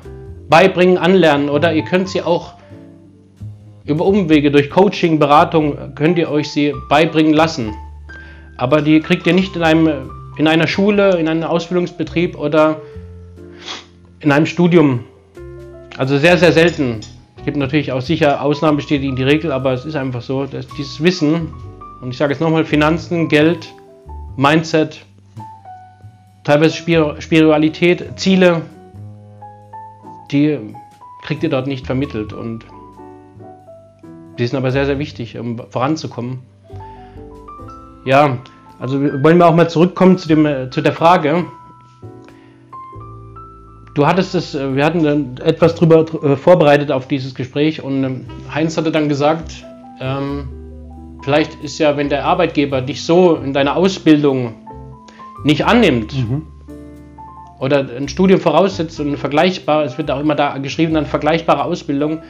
beibringen, 0.50 0.97
anlernen 0.97 1.50
oder 1.50 1.74
ihr 1.74 1.83
könnt 1.83 2.09
sie 2.09 2.21
auch 2.21 2.53
über 3.86 4.05
Umwege 4.05 4.51
durch 4.51 4.69
Coaching, 4.69 5.17
Beratung, 5.17 5.95
könnt 5.95 6.17
ihr 6.19 6.29
euch 6.29 6.51
sie 6.51 6.74
beibringen 6.89 7.33
lassen. 7.33 7.74
Aber 8.57 8.81
die 8.81 9.00
kriegt 9.00 9.25
ihr 9.27 9.33
nicht 9.33 9.55
in, 9.55 9.63
einem, 9.63 10.09
in 10.38 10.47
einer 10.47 10.67
Schule, 10.67 11.17
in 11.17 11.27
einem 11.27 11.43
Ausbildungsbetrieb 11.43 12.38
oder 12.38 12.81
in 14.19 14.31
einem 14.31 14.45
Studium. 14.45 15.03
Also 15.97 16.17
sehr, 16.17 16.38
sehr 16.38 16.51
selten. 16.51 17.00
Es 17.38 17.45
gibt 17.45 17.57
natürlich 17.57 17.91
auch 17.91 18.01
sicher 18.01 18.41
Ausnahmen 18.41 18.77
bestätigen 18.77 19.15
die 19.15 19.24
Regel, 19.24 19.51
aber 19.51 19.74
es 19.74 19.86
ist 19.86 19.95
einfach 19.95 20.21
so, 20.21 20.45
dass 20.45 20.67
dieses 20.67 21.01
Wissen, 21.01 21.53
und 22.01 22.09
ich 22.12 22.17
sage 22.17 22.33
jetzt 22.33 22.41
nochmal, 22.41 22.65
Finanzen, 22.65 23.29
Geld, 23.29 23.74
Mindset, 24.36 25.05
teilweise 26.43 26.75
Spiritualität, 27.19 28.19
Ziele, 28.19 28.62
die 30.31 30.59
kriegt 31.24 31.43
ihr 31.43 31.50
dort 31.50 31.67
nicht 31.67 31.86
vermittelt. 31.86 32.33
Und 32.33 32.65
die 34.38 34.45
sind 34.45 34.57
aber 34.57 34.71
sehr, 34.71 34.86
sehr 34.86 35.00
wichtig, 35.00 35.38
um 35.38 35.59
voranzukommen. 35.69 36.39
Ja, 38.05 38.38
also 38.79 39.01
wollen 39.01 39.38
wir 39.38 39.47
auch 39.47 39.55
mal 39.55 39.69
zurückkommen 39.69 40.17
zu, 40.17 40.27
dem, 40.27 40.45
äh, 40.45 40.69
zu 40.69 40.81
der 40.81 40.93
Frage. 40.93 41.45
Du 43.97 44.05
hattest 44.05 44.35
es, 44.35 44.53
äh, 44.53 44.75
wir 44.75 44.85
hatten 44.85 45.37
etwas 45.43 45.73
drüber 45.73 46.05
äh, 46.23 46.35
vorbereitet 46.35 46.91
auf 46.91 47.07
dieses 47.07 47.33
Gespräch 47.33 47.83
und 47.83 48.03
ähm, 48.03 48.25
Heinz 48.53 48.77
hatte 48.77 48.91
dann 48.91 49.09
gesagt, 49.09 49.65
ähm, 49.99 50.47
vielleicht 51.23 51.55
ist 51.63 51.79
ja, 51.79 51.97
wenn 51.97 52.07
der 52.07 52.23
Arbeitgeber 52.23 52.81
dich 52.81 53.03
so 53.03 53.37
in 53.37 53.53
deiner 53.53 53.75
Ausbildung 53.75 54.53
nicht 55.43 55.65
annimmt 55.65 56.13
mhm. 56.13 56.43
oder 57.59 57.89
ein 57.97 58.07
Studium 58.07 58.39
voraussetzt 58.39 58.99
und 58.99 59.17
vergleichbar, 59.17 59.83
es 59.83 59.97
wird 59.97 60.11
auch 60.11 60.19
immer 60.19 60.35
da 60.35 60.59
geschrieben, 60.59 60.93
dann 60.93 61.07
vergleichbare 61.07 61.63
Ausbildung, 61.63 62.21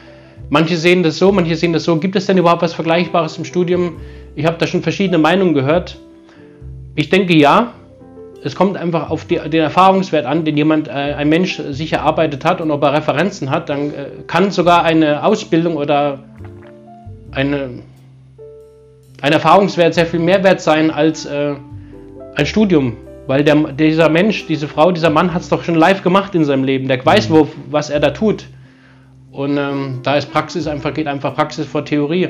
Manche 0.50 0.78
sehen 0.78 1.02
das 1.02 1.18
so, 1.18 1.30
manche 1.30 1.56
sehen 1.56 1.74
das 1.74 1.84
so. 1.84 1.96
Gibt 1.96 2.16
es 2.16 2.24
denn 2.24 2.38
überhaupt 2.38 2.62
was 2.62 2.72
Vergleichbares 2.72 3.36
im 3.36 3.44
Studium? 3.44 3.96
Ich 4.34 4.46
habe 4.46 4.56
da 4.56 4.66
schon 4.66 4.82
verschiedene 4.82 5.18
Meinungen 5.18 5.52
gehört. 5.52 5.98
Ich 6.94 7.10
denke 7.10 7.36
ja. 7.36 7.74
Es 8.42 8.54
kommt 8.54 8.76
einfach 8.76 9.10
auf 9.10 9.24
die, 9.24 9.36
den 9.36 9.62
Erfahrungswert 9.62 10.24
an, 10.24 10.44
den 10.44 10.56
jemand, 10.56 10.88
äh, 10.88 10.92
ein 10.92 11.28
Mensch 11.28 11.60
sich 11.70 11.92
erarbeitet 11.92 12.44
hat 12.44 12.60
und 12.60 12.70
ob 12.70 12.82
er 12.82 12.92
Referenzen 12.92 13.50
hat, 13.50 13.68
dann 13.68 13.92
äh, 13.92 14.06
kann 14.26 14.50
sogar 14.50 14.84
eine 14.84 15.24
Ausbildung 15.24 15.76
oder 15.76 16.20
eine, 17.32 17.82
ein 19.20 19.32
Erfahrungswert 19.32 19.94
sehr 19.94 20.06
viel 20.06 20.20
mehr 20.20 20.44
wert 20.44 20.60
sein 20.60 20.90
als 20.90 21.26
äh, 21.26 21.54
ein 22.36 22.46
Studium. 22.46 22.96
Weil 23.26 23.44
der, 23.44 23.56
dieser 23.56 24.08
Mensch, 24.08 24.46
diese 24.46 24.68
Frau, 24.68 24.90
dieser 24.90 25.10
Mann 25.10 25.34
hat 25.34 25.42
es 25.42 25.50
doch 25.50 25.62
schon 25.62 25.74
live 25.74 26.02
gemacht 26.02 26.34
in 26.34 26.44
seinem 26.44 26.64
Leben. 26.64 26.88
Der 26.88 27.04
weiß, 27.04 27.30
wo, 27.30 27.48
was 27.70 27.90
er 27.90 28.00
da 28.00 28.10
tut. 28.10 28.46
Und 29.30 29.58
ähm, 29.58 30.00
da 30.02 30.16
ist 30.16 30.32
Praxis 30.32 30.66
einfach, 30.66 30.94
geht 30.94 31.06
einfach 31.06 31.34
Praxis 31.34 31.66
vor 31.66 31.84
Theorie. 31.84 32.28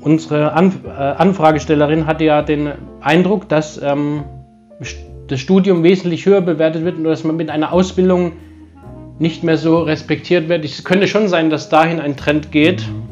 Unsere 0.00 0.52
Anf 0.52 0.76
äh, 0.84 0.90
Anfragestellerin 0.90 2.06
hatte 2.06 2.24
ja 2.24 2.42
den 2.42 2.72
Eindruck, 3.00 3.48
dass 3.48 3.80
ähm, 3.82 4.24
das 5.28 5.40
Studium 5.40 5.82
wesentlich 5.82 6.26
höher 6.26 6.40
bewertet 6.40 6.84
wird 6.84 6.96
und 6.96 7.04
dass 7.04 7.24
man 7.24 7.36
mit 7.36 7.50
einer 7.50 7.72
Ausbildung 7.72 8.32
nicht 9.18 9.44
mehr 9.44 9.56
so 9.56 9.82
respektiert 9.82 10.48
wird. 10.48 10.64
Es 10.64 10.84
könnte 10.84 11.06
schon 11.06 11.28
sein, 11.28 11.50
dass 11.50 11.68
dahin 11.68 12.00
ein 12.00 12.16
Trend 12.16 12.50
geht. 12.50 12.86
Mhm. 12.88 13.02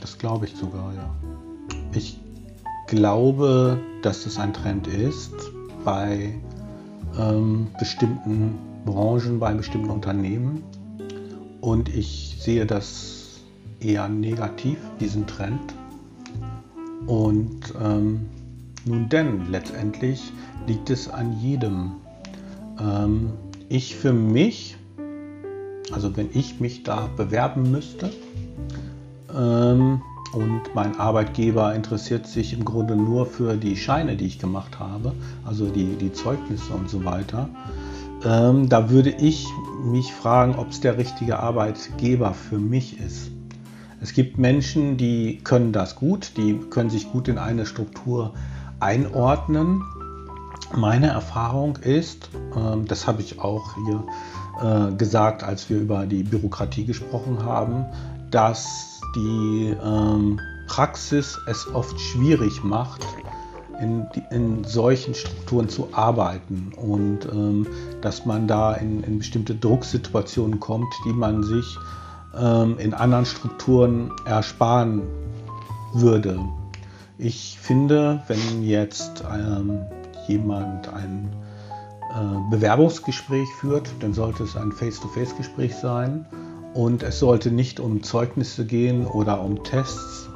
Das 0.00 0.18
glaube 0.18 0.46
ich 0.46 0.54
sogar, 0.56 0.92
ja. 0.94 1.10
Ich 1.94 2.18
glaube, 2.88 3.78
dass 4.02 4.24
das 4.24 4.38
ein 4.38 4.52
Trend 4.52 4.86
ist 4.86 5.32
bei 5.84 6.34
ähm, 7.18 7.68
bestimmten 7.78 8.58
Branchen, 8.84 9.38
bei 9.38 9.52
bestimmten 9.54 9.90
Unternehmen. 9.90 10.62
Und 11.60 11.88
ich 11.94 12.36
sehe 12.40 12.66
das 12.66 13.40
eher 13.80 14.08
negativ, 14.08 14.78
diesen 14.98 15.26
Trend. 15.26 15.74
Und 17.06 17.74
ähm, 17.82 18.26
nun 18.84 19.08
denn, 19.08 19.50
letztendlich 19.50 20.32
liegt 20.70 20.88
es 20.88 21.08
an 21.08 21.32
jedem. 21.40 21.96
Ähm, 22.80 23.32
ich 23.68 23.96
für 23.96 24.12
mich, 24.12 24.76
also 25.90 26.16
wenn 26.16 26.28
ich 26.32 26.60
mich 26.60 26.84
da 26.84 27.08
bewerben 27.16 27.72
müsste 27.72 28.10
ähm, 29.36 30.00
und 30.32 30.62
mein 30.76 30.96
Arbeitgeber 30.96 31.74
interessiert 31.74 32.28
sich 32.28 32.52
im 32.52 32.64
Grunde 32.64 32.94
nur 32.94 33.26
für 33.26 33.56
die 33.56 33.76
Scheine, 33.76 34.16
die 34.16 34.26
ich 34.26 34.38
gemacht 34.38 34.78
habe, 34.78 35.12
also 35.44 35.66
die, 35.66 35.96
die 35.96 36.12
Zeugnisse 36.12 36.72
und 36.72 36.88
so 36.88 37.04
weiter, 37.04 37.48
ähm, 38.24 38.68
da 38.68 38.90
würde 38.90 39.10
ich 39.10 39.48
mich 39.82 40.12
fragen, 40.12 40.54
ob 40.54 40.68
es 40.68 40.80
der 40.80 40.98
richtige 40.98 41.40
Arbeitgeber 41.40 42.32
für 42.32 42.58
mich 42.58 43.00
ist. 43.00 43.32
Es 44.00 44.12
gibt 44.12 44.38
Menschen, 44.38 44.96
die 44.96 45.40
können 45.42 45.72
das 45.72 45.96
gut, 45.96 46.36
die 46.36 46.60
können 46.70 46.90
sich 46.90 47.10
gut 47.10 47.26
in 47.26 47.38
eine 47.38 47.66
Struktur 47.66 48.34
einordnen. 48.78 49.82
Meine 50.76 51.08
Erfahrung 51.08 51.76
ist, 51.78 52.30
ähm, 52.56 52.86
das 52.86 53.06
habe 53.06 53.22
ich 53.22 53.40
auch 53.40 53.74
hier 53.74 54.04
äh, 54.62 54.94
gesagt, 54.94 55.42
als 55.42 55.68
wir 55.68 55.78
über 55.80 56.06
die 56.06 56.22
Bürokratie 56.22 56.84
gesprochen 56.84 57.44
haben, 57.44 57.86
dass 58.30 59.00
die 59.16 59.74
ähm, 59.84 60.38
Praxis 60.68 61.36
es 61.48 61.66
oft 61.74 61.98
schwierig 62.00 62.62
macht, 62.62 63.04
in, 63.80 64.06
in 64.30 64.62
solchen 64.62 65.14
Strukturen 65.14 65.68
zu 65.68 65.88
arbeiten 65.90 66.72
und 66.76 67.24
ähm, 67.24 67.66
dass 68.00 68.24
man 68.24 68.46
da 68.46 68.74
in, 68.74 69.02
in, 69.02 69.18
bestimmte 69.18 69.56
Drucksituationen 69.56 70.60
kommt, 70.60 70.92
die 71.04 71.12
man 71.12 71.42
sich 71.42 71.76
in 72.32 72.94
anderen 72.94 73.26
Strukturen 73.26 74.12
ersparen 74.24 75.02
würde. 75.92 76.38
Ich 77.18 77.58
finde, 77.60 78.22
wenn 78.28 78.62
jetzt 78.62 79.24
ähm, 79.28 79.80
jemand 80.30 80.88
ein 80.88 81.28
äh, 82.10 82.50
Bewerbungsgespräch 82.50 83.48
führt, 83.60 83.90
dann 84.00 84.14
sollte 84.14 84.44
es 84.44 84.56
ein 84.56 84.72
Face-to-Face-Gespräch 84.72 85.74
sein. 85.74 86.26
Und 86.74 87.02
es 87.02 87.18
sollte 87.18 87.50
nicht 87.50 87.80
um 87.80 88.02
Zeugnisse 88.02 88.64
gehen 88.64 89.06
oder 89.06 89.40
um 89.40 89.64
Tests 89.64 90.28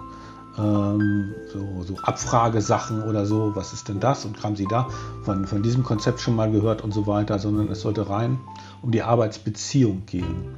ähm, 0.58 1.34
so, 1.52 1.82
so, 1.82 1.96
Abfragesachen 2.02 3.02
oder 3.02 3.26
so, 3.26 3.52
was 3.54 3.72
ist 3.72 3.88
denn 3.88 4.00
das 4.00 4.24
und 4.24 4.42
haben 4.42 4.56
Sie 4.56 4.66
da 4.66 4.88
von, 5.22 5.46
von 5.46 5.62
diesem 5.62 5.82
Konzept 5.82 6.20
schon 6.20 6.36
mal 6.36 6.50
gehört 6.50 6.82
und 6.82 6.92
so 6.92 7.06
weiter, 7.06 7.38
sondern 7.38 7.68
es 7.68 7.80
sollte 7.80 8.08
rein 8.08 8.38
um 8.82 8.90
die 8.90 9.02
Arbeitsbeziehung 9.02 10.02
gehen. 10.06 10.54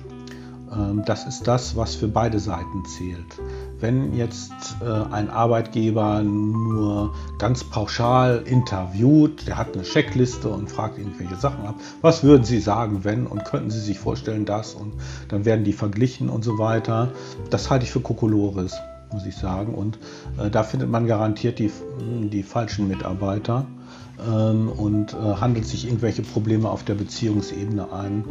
Ähm, 0.74 1.02
das 1.04 1.26
ist 1.26 1.46
das, 1.46 1.76
was 1.76 1.94
für 1.94 2.08
beide 2.08 2.38
Seiten 2.40 2.84
zählt. 2.84 3.40
Wenn 3.80 4.14
jetzt 4.14 4.52
äh, 4.80 5.12
ein 5.12 5.30
Arbeitgeber 5.30 6.22
nur 6.22 7.14
ganz 7.38 7.64
pauschal 7.64 8.42
interviewt, 8.46 9.46
der 9.46 9.58
hat 9.58 9.74
eine 9.74 9.82
Checkliste 9.82 10.48
und 10.48 10.70
fragt 10.70 10.98
irgendwelche 10.98 11.36
Sachen 11.36 11.66
ab, 11.66 11.76
was 12.00 12.24
würden 12.24 12.44
Sie 12.44 12.60
sagen, 12.60 13.04
wenn 13.04 13.26
und 13.26 13.44
könnten 13.44 13.70
Sie 13.70 13.80
sich 13.80 13.98
vorstellen 13.98 14.44
das 14.44 14.74
und 14.74 14.94
dann 15.28 15.44
werden 15.44 15.64
die 15.64 15.72
verglichen 15.72 16.28
und 16.28 16.44
so 16.44 16.58
weiter, 16.58 17.12
das 17.50 17.70
halte 17.70 17.84
ich 17.84 17.90
für 17.90 18.00
Kokolores 18.00 18.74
muss 19.12 19.24
ich 19.24 19.36
sagen. 19.36 19.74
Und 19.74 19.98
äh, 20.36 20.50
da 20.50 20.64
findet 20.64 20.90
man 20.90 21.06
garantiert 21.06 21.60
die, 21.60 21.70
die 22.00 22.42
falschen 22.42 22.88
Mitarbeiter 22.88 23.64
ähm, 24.28 24.68
und 24.68 25.14
äh, 25.14 25.16
handelt 25.16 25.64
sich 25.66 25.86
irgendwelche 25.86 26.22
Probleme 26.22 26.68
auf 26.68 26.82
der 26.82 26.94
Beziehungsebene 26.94 27.92
ein. 27.92 28.24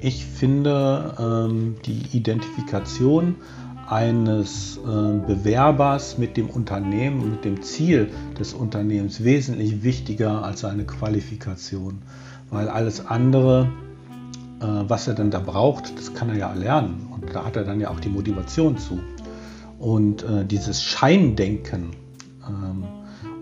Ich 0.00 0.24
finde 0.24 1.14
ähm, 1.18 1.76
die 1.84 2.16
Identifikation 2.16 3.36
eines 3.88 4.78
äh, 4.78 4.80
Bewerbers 5.26 6.18
mit 6.18 6.36
dem 6.36 6.50
Unternehmen, 6.50 7.30
mit 7.30 7.44
dem 7.44 7.62
Ziel 7.62 8.10
des 8.38 8.52
Unternehmens 8.52 9.22
wesentlich 9.22 9.82
wichtiger 9.82 10.44
als 10.44 10.60
seine 10.60 10.84
Qualifikation, 10.84 12.02
weil 12.50 12.68
alles 12.68 13.06
andere 13.06 13.68
äh, 14.60 14.64
was 14.88 15.06
er 15.06 15.14
dann 15.14 15.30
da 15.30 15.38
braucht, 15.38 15.96
das 15.98 16.14
kann 16.14 16.30
er 16.30 16.36
ja 16.36 16.52
lernen. 16.54 17.08
Und 17.12 17.34
da 17.34 17.44
hat 17.44 17.56
er 17.56 17.64
dann 17.64 17.80
ja 17.80 17.90
auch 17.90 18.00
die 18.00 18.08
Motivation 18.08 18.78
zu. 18.78 19.00
Und 19.78 20.22
äh, 20.22 20.44
dieses 20.44 20.82
Scheindenken 20.82 21.90
ähm, 22.48 22.84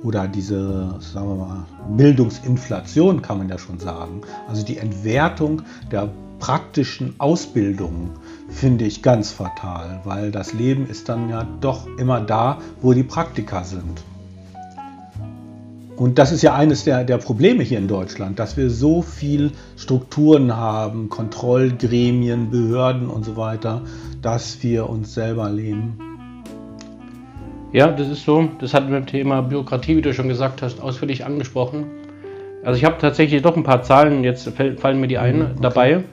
oder 0.03 0.27
diese, 0.27 0.99
sagen 1.01 1.29
wir 1.29 1.37
mal, 1.37 1.67
Bildungsinflation 1.97 3.23
kann 3.23 3.39
man 3.39 3.49
ja 3.49 3.59
schon 3.59 3.79
sagen, 3.79 4.23
also 4.49 4.65
die 4.65 4.79
Entwertung 4.79 5.63
der 5.91 6.11
praktischen 6.45 7.15
Ausbildungen 7.17 8.11
finde 8.51 8.85
ich 8.85 9.01
ganz 9.01 9.31
fatal, 9.31 10.03
weil 10.05 10.31
das 10.31 10.53
Leben 10.53 10.87
ist 10.87 11.09
dann 11.09 11.31
ja 11.31 11.49
doch 11.63 11.87
immer 11.97 12.21
da, 12.21 12.59
wo 12.83 12.93
die 12.93 13.03
Praktika 13.03 13.65
sind. 13.65 14.03
Und 15.97 16.19
das 16.19 16.33
ist 16.33 16.43
ja 16.43 16.55
eines 16.55 16.85
der, 16.85 17.05
der 17.05 17.17
Probleme 17.17 17.63
hier 17.63 17.79
in 17.79 17.89
Deutschland, 17.89 18.39
dass 18.39 18.59
wir 18.59 18.69
so 18.69 19.01
viel 19.01 19.53
Strukturen 19.79 20.55
haben, 20.55 21.09
Kontrollgremien, 21.09 22.51
Behörden 22.51 23.09
und 23.09 23.25
so 23.25 23.39
weiter, 23.39 23.81
dass 24.21 24.63
wir 24.63 24.91
uns 24.91 25.15
selber 25.15 25.49
lähmen. 25.49 25.99
Ja, 27.73 27.91
das 27.91 28.09
ist 28.09 28.23
so. 28.23 28.51
Das 28.61 28.75
hat 28.75 28.85
mit 28.85 28.93
dem 28.93 29.07
Thema 29.07 29.41
Bürokratie, 29.41 29.97
wie 29.97 30.03
du 30.03 30.13
schon 30.13 30.29
gesagt 30.29 30.61
hast, 30.61 30.83
ausführlich 30.83 31.25
angesprochen. 31.25 31.87
Also 32.63 32.77
ich 32.77 32.85
habe 32.85 32.99
tatsächlich 33.01 33.41
doch 33.41 33.57
ein 33.57 33.63
paar 33.63 33.83
Zahlen, 33.83 34.25
jetzt 34.25 34.47
fallen 34.77 35.01
mir 35.01 35.09
die 35.09 35.17
ein, 35.17 35.41
okay. 35.41 35.51
dabei. 35.63 36.05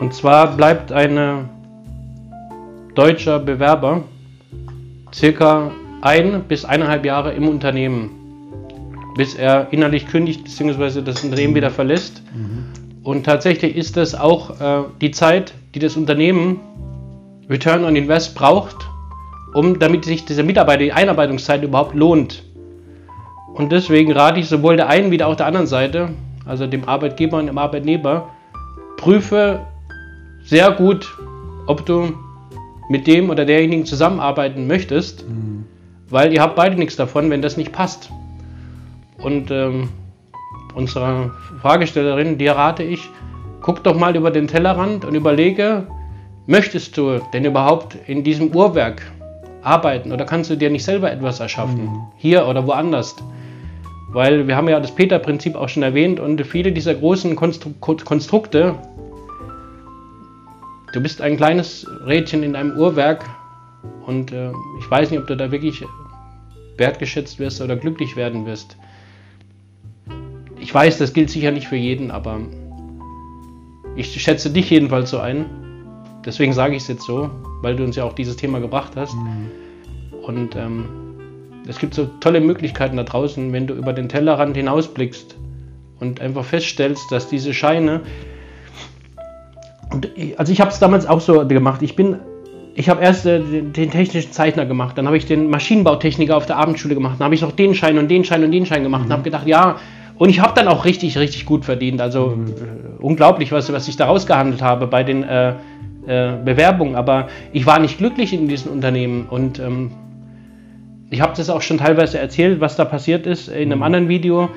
Und 0.00 0.14
zwar 0.14 0.56
bleibt 0.56 0.92
ein 0.92 1.48
deutscher 2.94 3.38
Bewerber 3.38 4.02
circa 5.14 5.70
ein 6.02 6.44
bis 6.48 6.64
eineinhalb 6.64 7.04
Jahre 7.04 7.32
im 7.32 7.48
Unternehmen 7.48 8.10
bis 9.16 9.34
er 9.34 9.68
innerlich 9.70 10.06
kündigt 10.06 10.44
bzw. 10.44 11.02
das 11.02 11.24
Unternehmen 11.24 11.54
wieder 11.54 11.70
verlässt. 11.70 12.22
Mhm. 12.34 13.02
Und 13.02 13.24
tatsächlich 13.24 13.76
ist 13.76 13.96
das 13.96 14.14
auch 14.14 14.60
äh, 14.60 14.84
die 15.00 15.10
Zeit, 15.10 15.54
die 15.74 15.78
das 15.78 15.96
Unternehmen 15.96 16.60
Return 17.48 17.84
on 17.84 17.96
Invest 17.96 18.34
braucht, 18.34 18.76
um 19.54 19.78
damit 19.78 20.04
sich 20.04 20.24
diese 20.24 20.42
Mitarbeiter, 20.42 20.82
die 20.82 20.92
Einarbeitungszeit 20.92 21.62
überhaupt 21.62 21.94
lohnt. 21.94 22.42
Und 23.54 23.72
deswegen 23.72 24.12
rate 24.12 24.40
ich 24.40 24.48
sowohl 24.48 24.76
der 24.76 24.88
einen 24.88 25.10
wie 25.10 25.22
auch 25.22 25.36
der 25.36 25.46
anderen 25.46 25.66
Seite, 25.66 26.10
also 26.44 26.66
dem 26.66 26.86
Arbeitgeber 26.86 27.38
und 27.38 27.46
dem 27.46 27.56
Arbeitnehmer, 27.56 28.28
prüfe 28.96 29.60
sehr 30.46 30.70
gut, 30.70 31.12
ob 31.66 31.84
du 31.84 32.14
mit 32.88 33.06
dem 33.06 33.30
oder 33.30 33.44
derjenigen 33.44 33.84
zusammenarbeiten 33.84 34.66
möchtest, 34.66 35.28
mhm. 35.28 35.64
weil 36.08 36.32
ihr 36.32 36.40
habt 36.40 36.54
beide 36.56 36.76
nichts 36.76 36.96
davon, 36.96 37.30
wenn 37.30 37.42
das 37.42 37.56
nicht 37.56 37.72
passt. 37.72 38.10
Und 39.18 39.50
ähm, 39.50 39.88
unserer 40.74 41.32
Fragestellerin, 41.60 42.38
dir 42.38 42.52
rate 42.52 42.84
ich, 42.84 43.08
guck 43.60 43.82
doch 43.82 43.98
mal 43.98 44.14
über 44.14 44.30
den 44.30 44.46
Tellerrand 44.46 45.04
und 45.04 45.14
überlege, 45.14 45.88
möchtest 46.46 46.96
du 46.96 47.20
denn 47.32 47.44
überhaupt 47.44 47.96
in 48.06 48.22
diesem 48.22 48.54
Uhrwerk 48.54 49.02
arbeiten 49.62 50.12
oder 50.12 50.24
kannst 50.24 50.50
du 50.50 50.56
dir 50.56 50.70
nicht 50.70 50.84
selber 50.84 51.10
etwas 51.10 51.40
erschaffen, 51.40 51.86
mhm. 51.86 52.02
hier 52.16 52.46
oder 52.46 52.66
woanders? 52.66 53.16
Weil 54.12 54.46
wir 54.46 54.54
haben 54.54 54.68
ja 54.68 54.78
das 54.78 54.94
Peter-Prinzip 54.94 55.56
auch 55.56 55.68
schon 55.68 55.82
erwähnt 55.82 56.20
und 56.20 56.40
viele 56.46 56.70
dieser 56.70 56.94
großen 56.94 57.34
Konstru 57.34 57.70
Konstrukte, 57.80 58.76
du 60.96 61.02
bist 61.02 61.20
ein 61.20 61.36
kleines 61.36 61.86
Rädchen 62.06 62.42
in 62.42 62.56
einem 62.56 62.78
Uhrwerk 62.78 63.28
und 64.06 64.32
äh, 64.32 64.50
ich 64.80 64.90
weiß 64.90 65.10
nicht, 65.10 65.20
ob 65.20 65.26
du 65.26 65.36
da 65.36 65.52
wirklich 65.52 65.84
wertgeschätzt 66.78 67.38
wirst 67.38 67.60
oder 67.60 67.76
glücklich 67.76 68.16
werden 68.16 68.46
wirst. 68.46 68.78
Ich 70.58 70.72
weiß, 70.72 70.96
das 70.96 71.12
gilt 71.12 71.28
sicher 71.28 71.50
nicht 71.50 71.68
für 71.68 71.76
jeden, 71.76 72.10
aber 72.10 72.40
ich 73.94 74.10
schätze 74.20 74.50
dich 74.50 74.70
jedenfalls 74.70 75.10
so 75.10 75.18
ein. 75.18 75.44
Deswegen 76.24 76.54
sage 76.54 76.74
ich 76.74 76.82
es 76.82 76.88
jetzt 76.88 77.04
so, 77.04 77.30
weil 77.60 77.76
du 77.76 77.84
uns 77.84 77.96
ja 77.96 78.04
auch 78.04 78.14
dieses 78.14 78.36
Thema 78.36 78.58
gebracht 78.58 78.92
hast. 78.96 79.14
Mhm. 79.14 79.50
Und 80.22 80.56
ähm, 80.56 80.86
es 81.68 81.78
gibt 81.78 81.92
so 81.92 82.06
tolle 82.20 82.40
Möglichkeiten 82.40 82.96
da 82.96 83.04
draußen, 83.04 83.52
wenn 83.52 83.66
du 83.66 83.74
über 83.74 83.92
den 83.92 84.08
Tellerrand 84.08 84.56
hinausblickst 84.56 85.36
und 86.00 86.22
einfach 86.22 86.44
feststellst, 86.44 87.12
dass 87.12 87.28
diese 87.28 87.52
Scheine. 87.52 88.00
Und 89.96 90.10
ich, 90.14 90.38
also 90.38 90.52
ich 90.52 90.60
habe 90.60 90.70
es 90.70 90.78
damals 90.78 91.06
auch 91.06 91.20
so 91.20 91.46
gemacht. 91.46 91.80
Ich 91.80 91.96
bin 91.96 92.16
ich 92.74 92.90
habe 92.90 93.02
erst 93.02 93.24
äh, 93.24 93.40
den, 93.40 93.72
den, 93.72 93.90
technischen 93.90 94.32
Zeichner 94.32 94.66
gemacht, 94.66 94.98
dann 94.98 95.06
habe 95.06 95.16
ich 95.16 95.24
den 95.24 95.48
Maschinenbautechniker 95.48 96.36
auf 96.36 96.44
der 96.44 96.58
Abendschule 96.58 96.94
gemacht, 96.94 97.14
dann 97.18 97.24
habe 97.24 97.34
ich 97.34 97.40
noch 97.40 97.52
den 97.52 97.74
Schein 97.74 97.96
und 97.96 98.10
den 98.10 98.22
Schein 98.22 98.44
und 98.44 98.52
den 98.52 98.66
Schein 98.66 98.82
gemacht 98.82 99.04
mhm. 99.04 99.06
und 99.06 99.12
habe 99.12 99.22
gedacht, 99.22 99.46
ja, 99.46 99.76
und 100.18 100.28
ich 100.28 100.40
habe 100.40 100.52
dann 100.54 100.68
auch 100.68 100.84
richtig, 100.84 101.16
richtig 101.16 101.46
gut 101.46 101.64
verdient. 101.64 102.02
Also 102.02 102.34
mhm. 102.36 102.48
äh, 102.48 103.02
unglaublich, 103.02 103.50
was, 103.50 103.72
was 103.72 103.88
ich 103.88 103.96
da 103.96 104.06
rausgehandelt 104.06 104.60
habe 104.60 104.86
bei 104.86 105.04
den 105.04 105.22
äh, 105.22 105.54
äh, 106.06 106.32
Bewerbungen. 106.44 106.96
Aber 106.96 107.28
ich 107.52 107.66
war 107.66 107.78
nicht 107.78 107.98
glücklich 107.98 108.32
in 108.32 108.48
diesem 108.48 108.72
Unternehmen. 108.72 109.26
Und 109.28 109.58
ähm, 109.58 109.90
ich 111.10 111.20
habe 111.20 111.32
das 111.36 111.50
auch 111.50 111.62
schon 111.62 111.78
teilweise 111.78 112.18
erzählt, 112.18 112.60
was 112.60 112.76
da 112.76 112.84
passiert 112.84 113.26
ist 113.26 113.48
in 113.48 113.70
einem 113.70 113.78
mhm. 113.78 113.82
anderen 113.84 114.08
Video. 114.08 114.50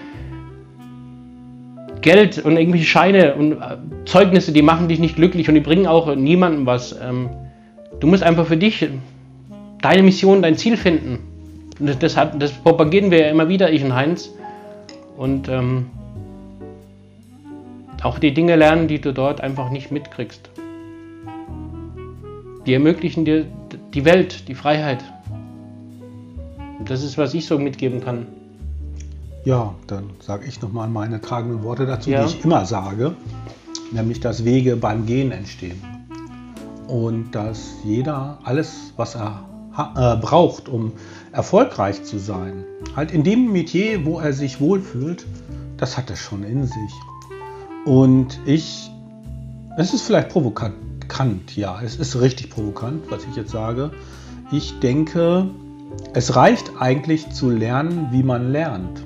Geld 2.01 2.37
und 2.39 2.57
irgendwelche 2.57 2.85
Scheine 2.85 3.35
und 3.35 3.53
äh, 3.53 3.77
Zeugnisse, 4.05 4.51
die 4.51 4.61
machen 4.61 4.87
dich 4.87 4.99
nicht 4.99 5.15
glücklich 5.15 5.49
und 5.49 5.55
die 5.55 5.61
bringen 5.61 5.87
auch 5.87 6.15
niemandem 6.15 6.65
was. 6.65 6.97
Ähm, 7.01 7.29
du 7.99 8.07
musst 8.07 8.23
einfach 8.23 8.47
für 8.47 8.57
dich 8.57 8.87
deine 9.81 10.03
Mission, 10.03 10.41
dein 10.41 10.57
Ziel 10.57 10.77
finden. 10.77 11.19
Und 11.79 12.01
das, 12.01 12.17
hat, 12.17 12.41
das 12.41 12.51
propagieren 12.51 13.11
wir 13.11 13.19
ja 13.19 13.29
immer 13.29 13.49
wieder, 13.49 13.71
ich 13.71 13.83
und 13.83 13.95
Heinz 13.95 14.33
und 15.17 15.47
ähm, 15.49 15.87
auch 18.03 18.19
die 18.19 18.33
Dinge 18.33 18.55
lernen, 18.55 18.87
die 18.87 18.99
du 18.99 19.13
dort 19.13 19.41
einfach 19.41 19.69
nicht 19.69 19.91
mitkriegst. 19.91 20.49
Die 22.65 22.73
ermöglichen 22.73 23.25
dir 23.25 23.45
die 23.93 24.05
Welt, 24.05 24.47
die 24.47 24.55
Freiheit. 24.55 25.03
Und 26.79 26.89
das 26.89 27.03
ist, 27.03 27.17
was 27.17 27.33
ich 27.33 27.45
so 27.45 27.57
mitgeben 27.57 28.01
kann. 28.01 28.27
Ja, 29.45 29.73
dann 29.87 30.09
sage 30.19 30.45
ich 30.45 30.61
nochmal 30.61 30.89
meine 30.89 31.21
tragenden 31.21 31.63
Worte 31.63 31.85
dazu, 31.85 32.09
ja. 32.09 32.25
die 32.25 32.35
ich 32.35 32.43
immer 32.43 32.65
sage, 32.65 33.15
nämlich 33.91 34.19
dass 34.19 34.43
Wege 34.43 34.75
beim 34.75 35.05
Gehen 35.05 35.31
entstehen. 35.31 35.81
Und 36.87 37.31
dass 37.31 37.75
jeder 37.83 38.39
alles, 38.43 38.93
was 38.97 39.15
er 39.15 39.45
äh, 39.95 40.17
braucht, 40.17 40.67
um 40.67 40.93
erfolgreich 41.31 42.03
zu 42.03 42.19
sein, 42.19 42.65
halt 42.95 43.11
in 43.11 43.23
dem 43.23 43.51
Metier, 43.51 44.05
wo 44.05 44.19
er 44.19 44.33
sich 44.33 44.59
wohlfühlt, 44.59 45.25
das 45.77 45.97
hat 45.97 46.09
er 46.09 46.15
schon 46.15 46.43
in 46.43 46.65
sich. 46.65 46.93
Und 47.85 48.39
ich, 48.45 48.91
es 49.77 49.93
ist 49.93 50.01
vielleicht 50.01 50.29
provokant, 50.29 51.55
ja, 51.55 51.79
es 51.81 51.95
ist 51.95 52.19
richtig 52.19 52.49
provokant, 52.49 53.09
was 53.09 53.23
ich 53.25 53.35
jetzt 53.35 53.51
sage. 53.51 53.91
Ich 54.51 54.79
denke, 54.79 55.49
es 56.13 56.35
reicht 56.35 56.73
eigentlich 56.79 57.29
zu 57.29 57.49
lernen, 57.49 58.09
wie 58.11 58.23
man 58.23 58.51
lernt. 58.51 59.03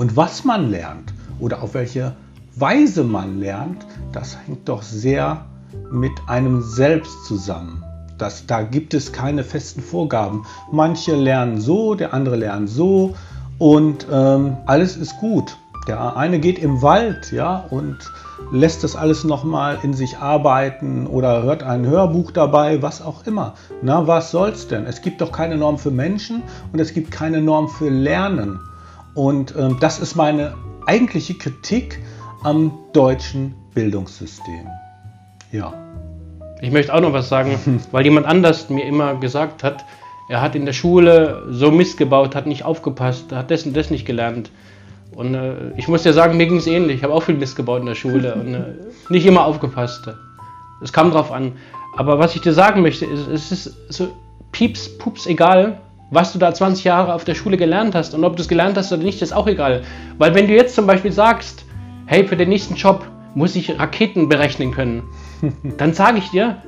Und 0.00 0.16
was 0.16 0.44
man 0.46 0.70
lernt 0.70 1.12
oder 1.40 1.62
auf 1.62 1.74
welche 1.74 2.14
Weise 2.56 3.04
man 3.04 3.38
lernt, 3.38 3.84
das 4.12 4.38
hängt 4.46 4.66
doch 4.66 4.80
sehr 4.80 5.44
mit 5.92 6.12
einem 6.26 6.62
selbst 6.62 7.26
zusammen. 7.26 7.84
Das, 8.16 8.46
da 8.46 8.62
gibt 8.62 8.94
es 8.94 9.12
keine 9.12 9.44
festen 9.44 9.82
Vorgaben. 9.82 10.46
Manche 10.72 11.14
lernen 11.14 11.60
so, 11.60 11.94
der 11.94 12.14
andere 12.14 12.36
lernt 12.36 12.70
so 12.70 13.14
und 13.58 14.06
ähm, 14.10 14.56
alles 14.64 14.96
ist 14.96 15.18
gut. 15.18 15.58
Der 15.86 16.16
eine 16.16 16.40
geht 16.40 16.58
im 16.58 16.80
Wald, 16.80 17.30
ja, 17.30 17.66
und 17.68 17.98
lässt 18.52 18.82
das 18.82 18.96
alles 18.96 19.24
nochmal 19.24 19.80
in 19.82 19.92
sich 19.92 20.16
arbeiten 20.16 21.06
oder 21.06 21.42
hört 21.42 21.62
ein 21.62 21.84
Hörbuch 21.84 22.30
dabei, 22.30 22.80
was 22.80 23.02
auch 23.02 23.26
immer. 23.26 23.52
Na, 23.82 24.06
was 24.06 24.30
soll's 24.30 24.66
denn? 24.66 24.86
Es 24.86 25.02
gibt 25.02 25.20
doch 25.20 25.30
keine 25.30 25.58
Norm 25.58 25.76
für 25.76 25.90
Menschen 25.90 26.42
und 26.72 26.78
es 26.78 26.94
gibt 26.94 27.10
keine 27.10 27.42
Norm 27.42 27.68
für 27.68 27.90
Lernen. 27.90 28.60
Und 29.14 29.54
ähm, 29.56 29.76
das 29.80 29.98
ist 29.98 30.14
meine 30.14 30.54
eigentliche 30.86 31.34
Kritik 31.34 31.98
am 32.42 32.72
deutschen 32.92 33.54
Bildungssystem. 33.74 34.66
Ja. 35.52 35.74
Ich 36.62 36.70
möchte 36.70 36.94
auch 36.94 37.00
noch 37.00 37.12
was 37.12 37.28
sagen, 37.28 37.58
weil 37.92 38.04
jemand 38.04 38.26
anders 38.26 38.70
mir 38.70 38.84
immer 38.84 39.14
gesagt 39.16 39.62
hat, 39.64 39.84
er 40.28 40.40
hat 40.40 40.54
in 40.54 40.64
der 40.64 40.72
Schule 40.72 41.44
so 41.50 41.72
Mist 41.72 41.98
gebaut, 41.98 42.36
hat 42.36 42.46
nicht 42.46 42.64
aufgepasst, 42.64 43.32
hat 43.32 43.50
das 43.50 43.66
und 43.66 43.76
das 43.76 43.90
nicht 43.90 44.06
gelernt. 44.06 44.50
Und 45.12 45.34
äh, 45.34 45.72
ich 45.76 45.88
muss 45.88 46.04
dir 46.04 46.12
sagen, 46.12 46.36
mir 46.36 46.46
ging 46.46 46.58
es 46.58 46.68
ähnlich. 46.68 46.98
Ich 46.98 47.02
habe 47.02 47.12
auch 47.12 47.24
viel 47.24 47.34
Mist 47.34 47.56
gebaut 47.56 47.80
in 47.80 47.86
der 47.86 47.96
Schule 47.96 48.34
und 48.36 48.54
äh, 48.54 48.74
nicht 49.08 49.26
immer 49.26 49.44
aufgepasst. 49.44 50.08
Es 50.82 50.92
kam 50.92 51.10
drauf 51.10 51.32
an. 51.32 51.52
Aber 51.96 52.18
was 52.18 52.36
ich 52.36 52.42
dir 52.42 52.52
sagen 52.52 52.82
möchte, 52.82 53.06
ist, 53.06 53.26
es 53.26 53.50
ist 53.50 53.76
so 53.88 54.08
pieps, 54.52 54.98
pups 54.98 55.26
egal, 55.26 55.80
was 56.10 56.32
du 56.32 56.38
da 56.38 56.52
20 56.52 56.84
Jahre 56.84 57.14
auf 57.14 57.24
der 57.24 57.34
Schule 57.34 57.56
gelernt 57.56 57.94
hast. 57.94 58.14
Und 58.14 58.24
ob 58.24 58.36
du 58.36 58.42
es 58.42 58.48
gelernt 58.48 58.76
hast 58.76 58.92
oder 58.92 59.02
nicht, 59.02 59.22
ist 59.22 59.32
auch 59.32 59.46
egal. 59.46 59.82
Weil 60.18 60.34
wenn 60.34 60.46
du 60.48 60.54
jetzt 60.54 60.74
zum 60.74 60.86
Beispiel 60.86 61.12
sagst, 61.12 61.64
hey, 62.06 62.26
für 62.26 62.36
den 62.36 62.48
nächsten 62.48 62.74
Job 62.74 63.06
muss 63.34 63.54
ich 63.54 63.78
Raketen 63.78 64.28
berechnen 64.28 64.72
können, 64.72 65.02
dann 65.78 65.94
sage 65.94 66.18
ich 66.18 66.30
dir, 66.30 66.62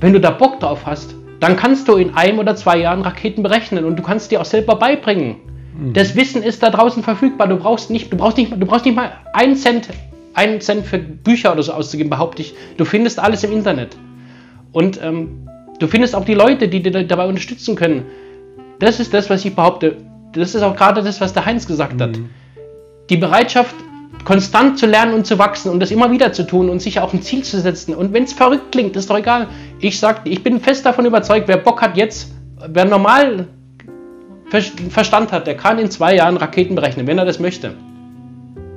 wenn 0.00 0.12
du 0.12 0.20
da 0.20 0.30
Bock 0.30 0.60
drauf 0.60 0.80
hast, 0.84 1.14
dann 1.40 1.56
kannst 1.56 1.86
du 1.86 1.94
in 1.94 2.14
einem 2.14 2.38
oder 2.40 2.56
zwei 2.56 2.78
Jahren 2.78 3.02
Raketen 3.02 3.42
berechnen 3.42 3.84
und 3.84 3.96
du 3.96 4.02
kannst 4.02 4.30
dir 4.30 4.40
auch 4.40 4.44
selber 4.44 4.74
beibringen. 4.76 5.36
Mhm. 5.78 5.92
Das 5.92 6.16
Wissen 6.16 6.42
ist 6.42 6.62
da 6.62 6.70
draußen 6.70 7.02
verfügbar. 7.02 7.46
Du 7.46 7.56
brauchst 7.56 7.90
nicht, 7.90 8.12
du 8.12 8.16
brauchst 8.16 8.36
nicht, 8.36 8.52
du 8.52 8.66
brauchst 8.66 8.84
nicht 8.84 8.96
mal 8.96 9.12
einen 9.32 9.54
Cent, 9.54 9.88
einen 10.34 10.60
Cent 10.60 10.84
für 10.86 10.98
Bücher 10.98 11.52
oder 11.52 11.62
so 11.62 11.72
auszugeben, 11.72 12.10
behaupte 12.10 12.42
ich. 12.42 12.54
Du 12.76 12.84
findest 12.84 13.20
alles 13.20 13.44
im 13.44 13.52
Internet. 13.52 13.96
Und 14.72 15.00
ähm, 15.02 15.48
du 15.78 15.86
findest 15.86 16.14
auch 16.16 16.24
die 16.24 16.34
Leute, 16.34 16.68
die 16.68 16.82
dir 16.82 17.04
dabei 17.04 17.26
unterstützen 17.26 17.76
können. 17.76 18.04
Das 18.78 19.00
ist 19.00 19.12
das, 19.12 19.28
was 19.30 19.44
ich 19.44 19.54
behaupte. 19.54 19.96
Das 20.32 20.54
ist 20.54 20.62
auch 20.62 20.76
gerade 20.76 21.02
das, 21.02 21.20
was 21.20 21.32
der 21.32 21.46
Heinz 21.46 21.66
gesagt 21.66 21.94
mhm. 21.94 22.02
hat. 22.02 22.18
Die 23.10 23.16
Bereitschaft, 23.16 23.74
konstant 24.24 24.78
zu 24.78 24.86
lernen 24.86 25.14
und 25.14 25.26
zu 25.26 25.38
wachsen 25.38 25.70
und 25.70 25.80
das 25.80 25.90
immer 25.90 26.10
wieder 26.10 26.32
zu 26.32 26.46
tun 26.46 26.68
und 26.68 26.80
sich 26.80 27.00
auch 27.00 27.12
ein 27.12 27.22
Ziel 27.22 27.42
zu 27.42 27.60
setzen. 27.60 27.94
Und 27.94 28.12
wenn 28.12 28.24
es 28.24 28.32
verrückt 28.32 28.72
klingt, 28.72 28.96
ist 28.96 29.08
doch 29.10 29.18
egal. 29.18 29.48
Ich 29.80 29.98
sag, 29.98 30.20
ich 30.24 30.42
bin 30.42 30.60
fest 30.60 30.84
davon 30.84 31.06
überzeugt, 31.06 31.48
wer 31.48 31.56
Bock 31.56 31.80
hat 31.80 31.96
jetzt, 31.96 32.32
wer 32.68 32.84
normal 32.84 33.46
Verstand 34.50 35.30
hat, 35.30 35.46
der 35.46 35.56
kann 35.56 35.78
in 35.78 35.90
zwei 35.90 36.14
Jahren 36.14 36.36
Raketen 36.36 36.74
berechnen, 36.74 37.06
wenn 37.06 37.18
er 37.18 37.26
das 37.26 37.38
möchte. 37.38 37.74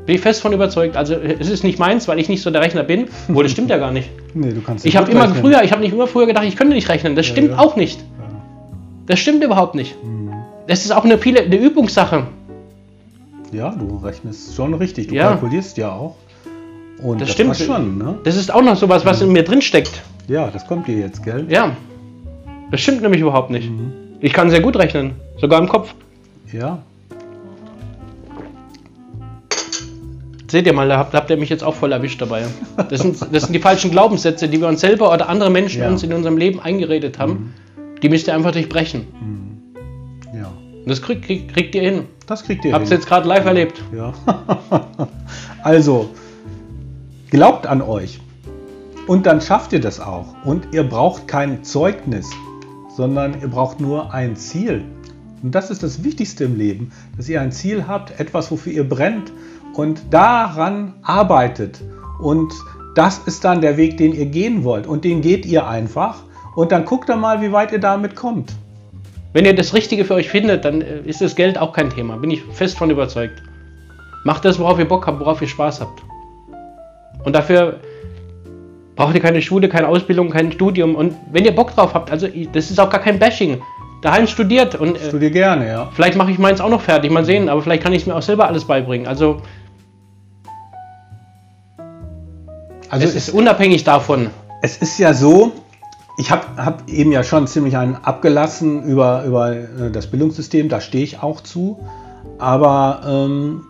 Bin 0.06 0.16
ich 0.16 0.22
fest 0.22 0.42
von 0.42 0.52
überzeugt. 0.52 0.98
Also 0.98 1.16
es 1.16 1.50
ist 1.50 1.64
nicht 1.64 1.80
meins, 1.80 2.08
weil 2.08 2.20
ich 2.20 2.28
nicht 2.28 2.42
so 2.42 2.50
der 2.50 2.62
Rechner 2.62 2.84
bin. 2.84 3.08
Obwohl, 3.30 3.44
das 3.44 3.52
stimmt 3.54 3.70
ja 3.70 3.78
gar 3.78 3.92
nicht. 3.92 4.10
Nee, 4.34 4.54
du 4.54 4.62
kannst 4.62 4.86
Ich 4.86 4.96
habe 4.96 5.12
immer 5.12 5.28
früher, 5.28 5.62
ich 5.62 5.74
habe 5.74 5.82
nicht 5.82 5.92
immer 5.92 6.08
früher 6.08 6.26
gedacht, 6.26 6.46
ich 6.46 6.56
könnte 6.56 6.74
nicht 6.74 6.88
rechnen. 6.88 7.18
Das 7.18 7.26
stimmt 7.26 7.52
ja. 7.52 7.58
auch 7.58 7.76
nicht. 7.76 8.00
Das 9.12 9.20
stimmt 9.20 9.44
überhaupt 9.44 9.76
nicht. 9.76 10.02
Mhm. 10.02 10.32
Das 10.68 10.86
ist 10.86 10.92
auch 10.92 11.04
eine, 11.04 11.18
viele, 11.18 11.42
eine 11.42 11.58
Übungssache. 11.58 12.28
Ja, 13.52 13.72
du 13.72 13.98
rechnest 13.98 14.56
schon 14.56 14.74
richtig. 14.74 15.08
Du 15.10 15.16
ja. 15.16 15.28
kalkulierst 15.32 15.76
ja 15.76 15.92
auch. 15.92 16.16
Und 17.04 17.20
das, 17.20 17.28
das 17.28 17.34
stimmt 17.34 17.58
schon. 17.58 17.98
Ne? 17.98 18.20
Das 18.24 18.38
ist 18.38 18.54
auch 18.54 18.62
noch 18.62 18.78
sowas, 18.78 19.04
was 19.06 19.20
mhm. 19.20 19.28
in 19.28 19.34
mir 19.34 19.44
drin 19.44 19.62
steckt. 19.62 20.02
Ja, 20.30 20.50
das 20.50 20.66
kommt 20.66 20.88
dir 20.88 20.98
jetzt, 20.98 21.26
gell? 21.26 21.46
Ja. 21.50 21.76
Das 22.72 22.80
stimmt 22.80 23.02
nämlich 23.02 23.20
überhaupt 23.20 23.50
nicht. 23.50 23.70
Mhm. 23.70 23.92
Ich 24.22 24.32
kann 24.32 24.50
sehr 24.50 24.62
gut 24.62 24.78
rechnen, 24.78 25.16
sogar 25.42 25.60
im 25.60 25.68
Kopf. 25.68 25.94
Ja. 26.54 26.80
Seht 30.48 30.68
ihr 30.68 30.74
mal, 30.74 30.88
da 30.88 31.00
habt, 31.00 31.14
habt 31.14 31.30
ihr 31.30 31.36
mich 31.36 31.50
jetzt 31.50 31.66
auch 31.66 31.76
voll 31.76 31.92
erwischt 31.92 32.22
dabei. 32.22 32.46
Das 32.90 33.02
sind, 33.02 33.18
das 33.34 33.44
sind 33.44 33.52
die 33.52 33.60
falschen 33.60 33.92
Glaubenssätze, 33.92 34.48
die 34.48 34.62
wir 34.62 34.70
uns 34.70 34.80
selber 34.80 35.14
oder 35.14 35.28
andere 35.28 35.50
Menschen 35.50 35.82
ja. 35.82 35.90
uns 35.90 36.02
in 36.02 36.14
unserem 36.14 36.38
Leben 36.38 36.62
eingeredet 36.62 37.20
haben. 37.20 37.34
Mhm. 37.34 37.54
Die 38.02 38.10
müsst 38.10 38.28
ihr 38.28 38.36
einfach 38.36 38.52
durchbrechen. 38.52 39.06
Mhm. 39.20 40.38
Ja. 40.40 40.48
Und 40.48 40.90
das 40.90 41.02
krieg, 41.02 41.22
krieg, 41.22 41.54
kriegt 41.54 41.76
ihr 41.76 41.82
hin. 41.82 42.04
Das 42.26 42.44
kriegt 42.44 42.66
ihr 42.66 42.74
Habt 42.74 42.84
hin. 42.84 42.92
Habt 42.92 42.92
ihr 42.92 42.98
jetzt 42.98 43.08
gerade 43.08 43.28
live 43.28 43.44
ja. 43.44 43.48
erlebt. 43.48 43.84
Ja. 43.96 44.14
also, 45.64 46.10
glaubt 47.30 47.68
an 47.68 47.82
euch. 47.82 48.20
Und 49.08 49.26
dann 49.26 49.42
schafft 49.42 49.74
ihr 49.74 49.82
das 49.82 50.00
auch. 50.00 50.36
Und 50.46 50.68
ihr 50.72 50.84
braucht 50.84 51.28
kein 51.28 51.64
Zeugnis, 51.64 52.30
sondern 52.96 53.40
ihr 53.42 53.48
braucht 53.48 53.80
nur 53.80 54.14
ein 54.14 54.36
Ziel. 54.36 54.84
Und 55.44 55.56
das 55.56 55.70
ist 55.72 55.84
das 55.84 56.04
Wichtigste 56.04 56.44
im 56.44 56.56
Leben, 56.56 56.92
dass 57.18 57.28
ihr 57.28 57.42
ein 57.42 57.52
Ziel 57.52 57.88
habt, 57.88 58.20
etwas, 58.20 58.52
wofür 58.52 58.72
ihr 58.72 58.88
brennt 58.88 59.32
und 59.74 60.02
daran 60.12 60.94
arbeitet. 61.02 61.82
Und 62.20 62.54
das 62.96 63.20
ist 63.20 63.44
dann 63.44 63.62
der 63.62 63.78
Weg, 63.78 63.98
den 63.98 64.14
ihr 64.14 64.28
gehen 64.28 64.64
wollt. 64.64 64.86
Und 64.86 65.04
den 65.04 65.22
geht 65.22 65.46
ihr 65.46 65.68
einfach. 65.68 66.24
Und 66.56 66.72
dann 66.72 66.86
guckt 66.86 67.10
ihr 67.10 67.16
mal, 67.16 67.42
wie 67.42 67.52
weit 67.52 67.72
ihr 67.72 67.80
damit 67.80 68.16
kommt. 68.16 68.54
Wenn 69.34 69.46
ihr 69.46 69.56
das 69.56 69.74
Richtige 69.74 70.04
für 70.04 70.16
euch 70.16 70.30
findet, 70.30 70.66
dann 70.66 70.82
äh, 70.82 71.00
ist 71.06 71.22
das 71.22 71.36
Geld 71.36 71.58
auch 71.58 71.74
kein 71.74 71.90
Thema. 71.90 72.18
Bin 72.18 72.32
ich 72.32 72.44
fest 72.44 72.78
von 72.78 72.90
überzeugt. 72.90 73.42
Macht 74.24 74.46
das, 74.46 74.60
worauf 74.60 74.78
ihr 74.78 74.88
Bock 74.88 75.08
habt, 75.08 75.20
worauf 75.20 75.42
ihr 75.42 75.48
Spaß 75.48 75.82
habt. 75.82 76.04
Und 77.24 77.34
dafür 77.34 77.80
braucht 78.96 79.16
ihr 79.16 79.22
keine 79.22 79.42
Schule, 79.42 79.70
keine 79.70 79.88
Ausbildung, 79.88 80.30
kein 80.30 80.52
Studium. 80.52 80.96
Und 80.96 81.16
wenn 81.32 81.46
ihr 81.46 81.56
Bock 81.56 81.74
drauf 81.74 81.94
habt, 81.94 82.12
also 82.12 82.28
das 82.52 82.70
ist 82.70 82.80
auch 82.80 82.90
gar 82.90 83.02
kein 83.02 83.18
Bashing. 83.18 83.62
Daheim 84.02 84.28
studiert 84.28 84.76
und. 84.76 84.98
Äh, 84.98 85.08
Studier 85.08 85.32
gerne, 85.32 85.68
ja. 85.68 85.90
Vielleicht 85.94 86.18
mache 86.18 86.32
ich 86.32 86.40
meins 86.40 86.60
auch 86.60 86.70
noch 86.70 86.82
fertig, 86.82 87.12
mal 87.12 87.24
sehen, 87.24 87.50
aber 87.50 87.62
vielleicht 87.62 87.84
kann 87.84 87.94
ich 87.94 88.02
es 88.02 88.08
mir 88.08 88.16
auch 88.16 88.22
selber 88.22 88.48
alles 88.48 88.66
beibringen. 88.66 89.08
Also 89.08 89.42
Also 92.92 93.08
es 93.08 93.16
ist 93.16 93.30
unabhängig 93.30 93.86
davon. 93.86 94.32
Es 94.62 94.76
ist 94.78 95.00
ja 95.00 95.14
so, 95.14 95.54
ich 96.18 96.32
habe 96.32 96.64
hab 96.64 96.90
eben 96.90 97.12
ja 97.12 97.24
schon 97.24 97.48
ziemlich 97.48 97.78
einen 97.78 97.96
abgelassen 97.96 98.84
über, 98.84 99.24
über 99.24 99.56
äh, 99.56 99.92
das 99.92 100.08
Bildungssystem, 100.08 100.70
da 100.70 100.82
stehe 100.82 101.04
ich 101.04 101.22
auch 101.22 101.42
zu. 101.42 101.80
Aber 102.38 103.02
ähm, 103.06 103.62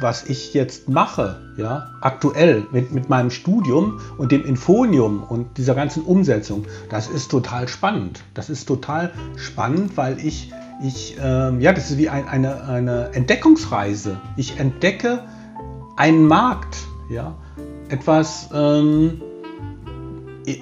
was 0.00 0.24
ich 0.24 0.54
jetzt 0.54 0.88
mache, 0.88 1.54
ja, 1.56 1.90
aktuell 2.00 2.66
mit, 2.72 2.92
mit 2.92 3.08
meinem 3.08 3.30
Studium 3.30 4.00
und 4.16 4.32
dem 4.32 4.44
Infonium 4.44 5.22
und 5.22 5.58
dieser 5.58 5.74
ganzen 5.74 6.02
Umsetzung, 6.02 6.66
das 6.88 7.08
ist 7.08 7.30
total 7.30 7.68
spannend. 7.68 8.22
Das 8.34 8.50
ist 8.50 8.66
total 8.66 9.12
spannend, 9.36 9.96
weil 9.96 10.18
ich, 10.18 10.52
ich 10.82 11.16
ähm, 11.22 11.60
ja, 11.60 11.72
das 11.72 11.90
ist 11.90 11.98
wie 11.98 12.08
ein, 12.08 12.26
eine, 12.26 12.64
eine 12.64 13.10
Entdeckungsreise. 13.12 14.20
Ich 14.36 14.58
entdecke 14.58 15.20
einen 15.96 16.26
Markt, 16.26 16.76
ja, 17.10 17.34
etwas, 17.88 18.48
ähm, 18.52 19.20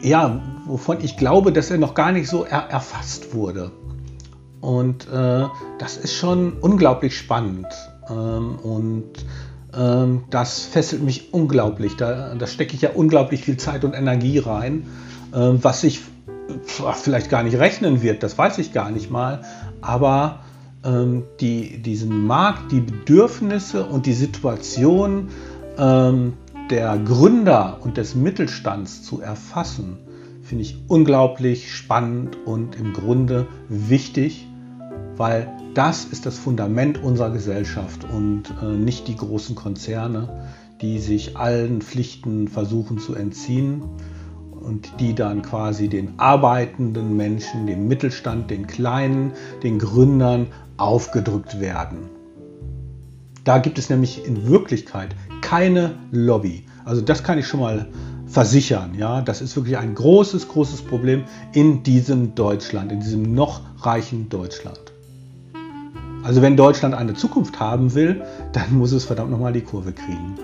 ja, 0.03 0.41
wovon 0.71 0.99
ich 1.03 1.17
glaube, 1.17 1.53
dass 1.53 1.71
er 1.71 1.79
noch 1.79 1.95
gar 1.95 2.13
nicht 2.13 2.29
so 2.29 2.45
er 2.45 2.71
erfasst 2.71 3.35
wurde. 3.35 3.73
Und 4.61 5.09
äh, 5.09 5.47
das 5.79 5.97
ist 5.97 6.15
schon 6.15 6.55
unglaublich 6.61 7.17
spannend. 7.17 7.67
Ähm, 8.09 8.59
und 8.63 9.11
ähm, 9.75 10.25
das 10.31 10.63
fesselt 10.63 11.03
mich 11.03 11.33
unglaublich. 11.33 11.97
Da, 11.97 12.35
da 12.35 12.47
stecke 12.47 12.75
ich 12.75 12.83
ja 12.83 12.91
unglaublich 12.91 13.45
viel 13.45 13.57
Zeit 13.57 13.85
und 13.85 13.95
Energie 13.95 14.39
rein, 14.39 14.87
äh, 15.33 15.39
was 15.39 15.81
sich 15.81 16.01
vielleicht 16.67 17.31
gar 17.31 17.45
nicht 17.45 17.59
rechnen 17.59 18.03
wird, 18.03 18.25
das 18.25 18.37
weiß 18.37 18.59
ich 18.59 18.73
gar 18.73 18.91
nicht 18.91 19.11
mal. 19.11 19.43
Aber 19.81 20.41
ähm, 20.85 21.25
die, 21.41 21.81
diesen 21.81 22.27
Markt, 22.27 22.73
die 22.73 22.81
Bedürfnisse 22.81 23.87
und 23.87 24.07
die 24.07 24.13
Situation 24.13 25.29
ähm, 25.79 26.35
der 26.71 26.99
Gründer 26.99 27.79
und 27.83 27.97
des 27.97 28.15
Mittelstands 28.15 29.03
zu 29.03 29.21
erfassen, 29.21 29.99
finde 30.51 30.65
ich 30.65 30.77
unglaublich 30.89 31.73
spannend 31.73 32.37
und 32.45 32.75
im 32.75 32.93
Grunde 32.93 33.47
wichtig, 33.69 34.49
weil 35.17 35.49
das 35.75 36.05
ist 36.07 36.27
das 36.27 36.39
Fundament 36.39 37.01
unserer 37.01 37.31
Gesellschaft 37.31 38.05
und 38.13 38.53
äh, 38.61 38.65
nicht 38.65 39.07
die 39.07 39.15
großen 39.15 39.55
Konzerne, 39.55 40.51
die 40.81 40.99
sich 40.99 41.37
allen 41.37 41.83
Pflichten 41.83 42.49
versuchen 42.49 42.99
zu 42.99 43.15
entziehen 43.15 43.85
und 44.61 44.91
die 44.99 45.15
dann 45.15 45.43
quasi 45.43 45.87
den 45.87 46.19
arbeitenden 46.19 47.17
Menschen, 47.17 47.69
dem 47.69 47.87
Mittelstand, 47.87 48.51
den 48.51 48.67
Kleinen, 48.67 49.31
den 49.63 49.79
Gründern 49.79 50.49
aufgedrückt 50.79 51.61
werden. 51.61 52.09
Da 53.45 53.59
gibt 53.59 53.79
es 53.79 53.89
nämlich 53.89 54.27
in 54.27 54.49
Wirklichkeit 54.49 55.15
keine 55.43 55.95
Lobby. 56.11 56.65
Also 56.85 57.03
das 57.03 57.23
kann 57.23 57.39
ich 57.39 57.47
schon 57.47 57.61
mal 57.61 57.87
versichern. 58.31 58.95
Ja, 58.97 59.21
das 59.21 59.41
ist 59.41 59.57
wirklich 59.57 59.77
ein 59.77 59.95
großes, 59.95 60.49
großes 60.49 60.83
Problem 60.83 61.25
in 61.53 61.83
diesem 61.83 62.35
Deutschland, 62.35 62.93
in 62.93 63.01
diesem 63.01 63.35
noch 63.35 63.61
reichen 63.81 64.29
Deutschland. 64.29 64.81
Also 66.23 66.43
wenn 66.43 66.57
Deutschland 66.57 66.95
eine 66.95 67.15
Zukunft 67.15 67.59
haben 67.61 67.95
will, 67.95 68.23
dann 68.53 68.75
muss 68.75 68.93
es 68.93 69.05
verdammt 69.05 69.31
nochmal 69.31 69.53
die 69.53 69.63
Kurve 69.63 69.93
kriegen. 69.93 70.37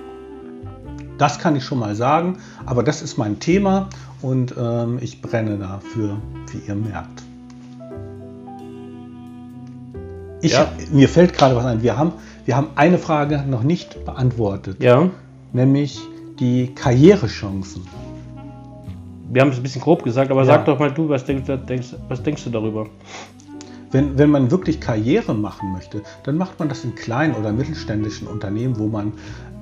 Das 1.19 1.39
kann 1.39 1.57
ich 1.57 1.65
schon 1.65 1.79
mal 1.79 1.95
sagen, 1.95 2.39
aber 2.67 2.83
das 2.83 3.03
ist 3.03 3.17
mein 3.17 3.39
Thema 3.41 3.89
und 4.21 4.55
ähm, 4.59 4.99
ich 5.01 5.23
brenne 5.23 5.57
dafür, 5.57 6.17
wie 6.51 6.67
ihr 6.67 6.75
merkt. 6.75 7.23
Ich, 10.43 10.53
ja. 10.53 10.71
Mir 10.93 11.09
fällt 11.09 11.33
gerade 11.33 11.57
was 11.57 11.65
ein. 11.65 11.83
Wir 11.83 11.97
haben 11.97 12.13
wir 12.47 12.57
haben 12.57 12.69
eine 12.77 12.99
Frage 12.99 13.45
noch 13.49 13.65
nicht 13.65 14.05
beantwortet. 14.05 14.81
Ja. 14.81 15.11
Nämlich 15.53 16.01
die 16.39 16.75
Karrierechancen. 16.75 17.83
Wir 19.31 19.43
haben 19.43 19.51
es 19.51 19.57
ein 19.57 19.63
bisschen 19.63 19.83
grob 19.83 20.03
gesagt, 20.05 20.31
aber 20.31 20.41
ja. 20.41 20.47
sag 20.47 20.67
doch 20.67 20.79
mal 20.79 20.91
du, 20.91 21.09
was 21.09 21.25
denkst, 21.25 21.49
was 22.09 22.23
denkst 22.23 22.45
du 22.45 22.51
darüber? 22.51 22.87
Wenn, 23.91 24.19
wenn 24.19 24.31
man 24.31 24.51
wirklich 24.51 24.81
Karriere 24.81 25.35
machen 25.35 25.73
möchte, 25.73 26.03
dann 26.25 26.37
macht 26.37 26.59
man 26.59 26.69
das 26.69 26.85
in 26.85 26.95
kleinen 26.95 27.35
oder 27.35 27.53
mittelständischen 27.53 28.27
Unternehmen, 28.27 28.79
wo 28.79 28.89
man 28.89 29.13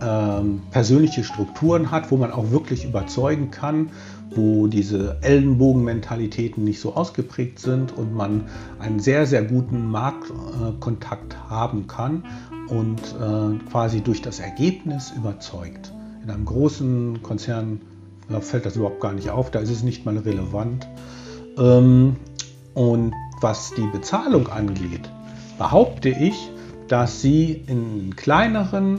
ähm, 0.02 0.62
persönliche 0.70 1.24
Strukturen 1.24 1.90
hat, 1.90 2.10
wo 2.10 2.16
man 2.16 2.32
auch 2.32 2.50
wirklich 2.50 2.84
überzeugen 2.84 3.50
kann, 3.50 3.90
wo 4.30 4.66
diese 4.66 5.18
Ellenbogenmentalitäten 5.20 6.64
nicht 6.64 6.80
so 6.80 6.94
ausgeprägt 6.94 7.58
sind 7.58 7.96
und 7.96 8.14
man 8.14 8.44
einen 8.80 8.98
sehr, 8.98 9.26
sehr 9.26 9.44
guten 9.44 9.90
Marktkontakt 9.90 11.34
äh, 11.34 11.50
haben 11.50 11.86
kann 11.86 12.24
und 12.68 13.00
äh, 13.00 13.70
quasi 13.70 14.00
durch 14.00 14.22
das 14.22 14.40
Ergebnis 14.40 15.12
überzeugt. 15.16 15.92
In 16.24 16.30
einem 16.30 16.46
großen 16.46 17.22
Konzern 17.22 17.80
da 18.28 18.40
fällt 18.40 18.64
das 18.64 18.76
überhaupt 18.76 19.00
gar 19.00 19.12
nicht 19.12 19.28
auf, 19.28 19.50
da 19.50 19.60
ist 19.60 19.70
es 19.70 19.82
nicht 19.82 20.06
mal 20.06 20.16
relevant. 20.16 20.88
Ähm, 21.58 22.16
und 22.72 23.12
was 23.42 23.72
die 23.76 23.86
Bezahlung 23.92 24.48
angeht, 24.48 25.10
behaupte 25.58 26.08
ich, 26.08 26.50
dass 26.88 27.20
sie 27.20 27.62
in 27.66 28.16
kleineren, 28.16 28.98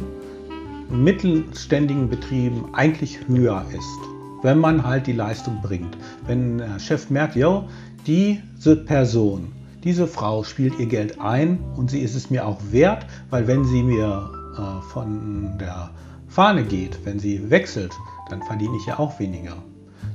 mittelständigen 0.90 2.10
Betrieben 2.10 2.70
eigentlich 2.74 3.28
höher 3.28 3.66
ist, 3.76 4.00
wenn 4.44 4.60
man 4.60 4.86
halt 4.86 5.08
die 5.08 5.14
Leistung 5.14 5.60
bringt. 5.64 5.98
Wenn 6.28 6.60
der 6.60 6.78
Chef 6.78 7.10
merkt, 7.10 7.36
ja, 7.36 7.68
diese 8.06 8.76
Person 8.76 9.52
diese 9.86 10.08
Frau 10.08 10.44
spielt 10.44 10.80
ihr 10.80 10.88
Geld 10.88 11.22
ein 11.22 11.60
und 11.76 11.92
sie 11.92 12.00
ist 12.00 12.16
es 12.16 12.32
mir 12.32 12.48
auch 12.48 12.60
wert, 12.72 13.06
weil 13.30 13.46
wenn 13.46 13.66
sie 13.66 13.84
mir 13.84 14.32
äh, 14.58 14.82
von 14.92 15.60
der 15.60 15.92
Fahne 16.28 16.64
geht, 16.64 17.06
wenn 17.06 17.20
sie 17.20 17.50
wechselt, 17.50 17.94
dann 18.30 18.42
verdiene 18.44 18.76
ich 18.78 18.86
ja 18.86 19.00
auch 19.00 19.20
weniger. 19.20 19.56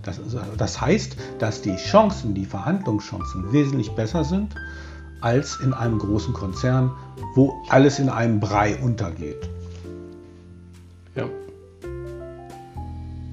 Das, 0.03 0.21
das 0.57 0.81
heißt, 0.81 1.17
dass 1.39 1.63
die 1.63 1.77
Chancen, 1.77 2.35
die 2.35 2.47
Verhandlungschancen 2.47 3.53
wesentlich 3.53 3.91
besser 3.93 4.25
sind 4.25 4.55
als 5.21 5.61
in 5.61 5.75
einem 5.75 5.99
großen 5.99 6.33
Konzern, 6.33 6.91
wo 7.35 7.55
alles 7.69 7.99
in 7.99 8.09
einem 8.09 8.41
Brei 8.41 8.77
untergeht. 8.77 9.49
Ja. 11.15 11.25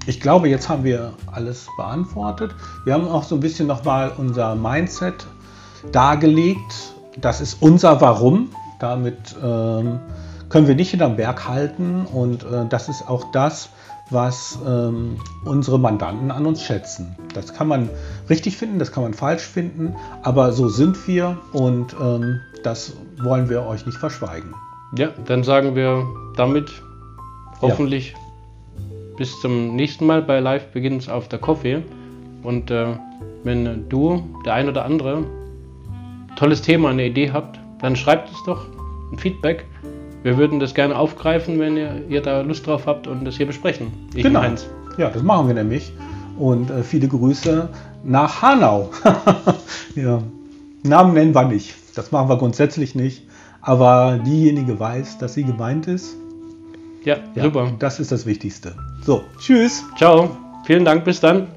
ich 0.06 0.20
glaube, 0.20 0.48
jetzt 0.48 0.68
haben 0.68 0.84
wir 0.84 1.12
alles 1.26 1.66
beantwortet. 1.76 2.54
Wir 2.84 2.94
haben 2.94 3.06
auch 3.08 3.22
so 3.22 3.34
ein 3.34 3.40
bisschen 3.40 3.66
nochmal 3.66 4.12
unser 4.16 4.54
Mindset 4.54 5.26
dargelegt. 5.92 6.94
Das 7.20 7.40
ist 7.40 7.62
unser 7.62 8.00
Warum. 8.00 8.50
Damit 8.80 9.36
ähm, 9.42 9.98
können 10.48 10.66
wir 10.66 10.74
nicht 10.74 10.90
hinterm 10.90 11.16
Berg 11.16 11.48
halten 11.48 12.06
und 12.06 12.44
äh, 12.44 12.66
das 12.68 12.88
ist 12.88 13.08
auch 13.08 13.30
das, 13.32 13.70
was 14.10 14.58
ähm, 14.66 15.18
unsere 15.44 15.78
Mandanten 15.78 16.30
an 16.30 16.46
uns 16.46 16.62
schätzen. 16.62 17.16
Das 17.34 17.52
kann 17.52 17.68
man 17.68 17.90
richtig 18.30 18.56
finden, 18.56 18.78
das 18.78 18.92
kann 18.92 19.02
man 19.02 19.14
falsch 19.14 19.42
finden, 19.42 19.94
aber 20.22 20.52
so 20.52 20.68
sind 20.68 21.06
wir 21.06 21.36
und 21.52 21.94
ähm, 22.00 22.40
das 22.62 22.94
wollen 23.22 23.48
wir 23.50 23.66
euch 23.66 23.84
nicht 23.84 23.98
verschweigen. 23.98 24.54
Ja, 24.96 25.08
dann 25.26 25.44
sagen 25.44 25.74
wir 25.74 26.06
damit 26.36 26.70
hoffentlich 27.60 28.12
ja. 28.12 28.18
bis 29.18 29.38
zum 29.40 29.76
nächsten 29.76 30.06
Mal 30.06 30.22
bei 30.22 30.40
Live 30.40 30.68
Begins 30.68 31.08
auf 31.08 31.28
der 31.28 31.38
Coffee. 31.38 31.82
Und 32.42 32.70
äh, 32.70 32.86
wenn 33.44 33.88
du, 33.88 34.22
der 34.46 34.54
ein 34.54 34.68
oder 34.68 34.84
andere, 34.84 35.24
tolles 36.36 36.62
Thema, 36.62 36.90
eine 36.90 37.06
Idee 37.06 37.30
habt, 37.32 37.58
dann 37.80 37.96
schreibt 37.96 38.30
es 38.30 38.36
doch 38.46 38.66
ein 39.12 39.18
Feedback. 39.18 39.66
Wir 40.22 40.36
würden 40.36 40.60
das 40.60 40.74
gerne 40.74 40.96
aufgreifen, 40.96 41.58
wenn 41.58 41.76
ihr, 41.76 42.02
ihr 42.08 42.22
da 42.22 42.40
Lust 42.40 42.66
drauf 42.66 42.86
habt 42.86 43.06
und 43.06 43.24
das 43.24 43.36
hier 43.36 43.46
besprechen. 43.46 43.92
Ich 44.14 44.24
genau. 44.24 44.42
Ja, 44.96 45.10
das 45.10 45.22
machen 45.22 45.46
wir 45.46 45.54
nämlich. 45.54 45.92
Und 46.38 46.70
äh, 46.70 46.82
viele 46.82 47.08
Grüße 47.08 47.68
nach 48.04 48.42
Hanau. 48.42 48.90
ja. 49.94 50.22
Namen 50.82 51.14
nennen 51.14 51.34
wir 51.34 51.44
nicht. 51.44 51.74
Das 51.94 52.12
machen 52.12 52.28
wir 52.28 52.36
grundsätzlich 52.36 52.94
nicht. 52.94 53.24
Aber 53.60 54.18
diejenige 54.24 54.78
weiß, 54.78 55.18
dass 55.18 55.34
sie 55.34 55.44
gemeint 55.44 55.86
ist. 55.86 56.16
Ja, 57.04 57.16
ja 57.34 57.44
super. 57.44 57.72
Das 57.78 58.00
ist 58.00 58.12
das 58.12 58.26
Wichtigste. 58.26 58.74
So, 59.02 59.22
tschüss. 59.38 59.84
Ciao. 59.96 60.36
Vielen 60.64 60.84
Dank. 60.84 61.04
Bis 61.04 61.20
dann. 61.20 61.48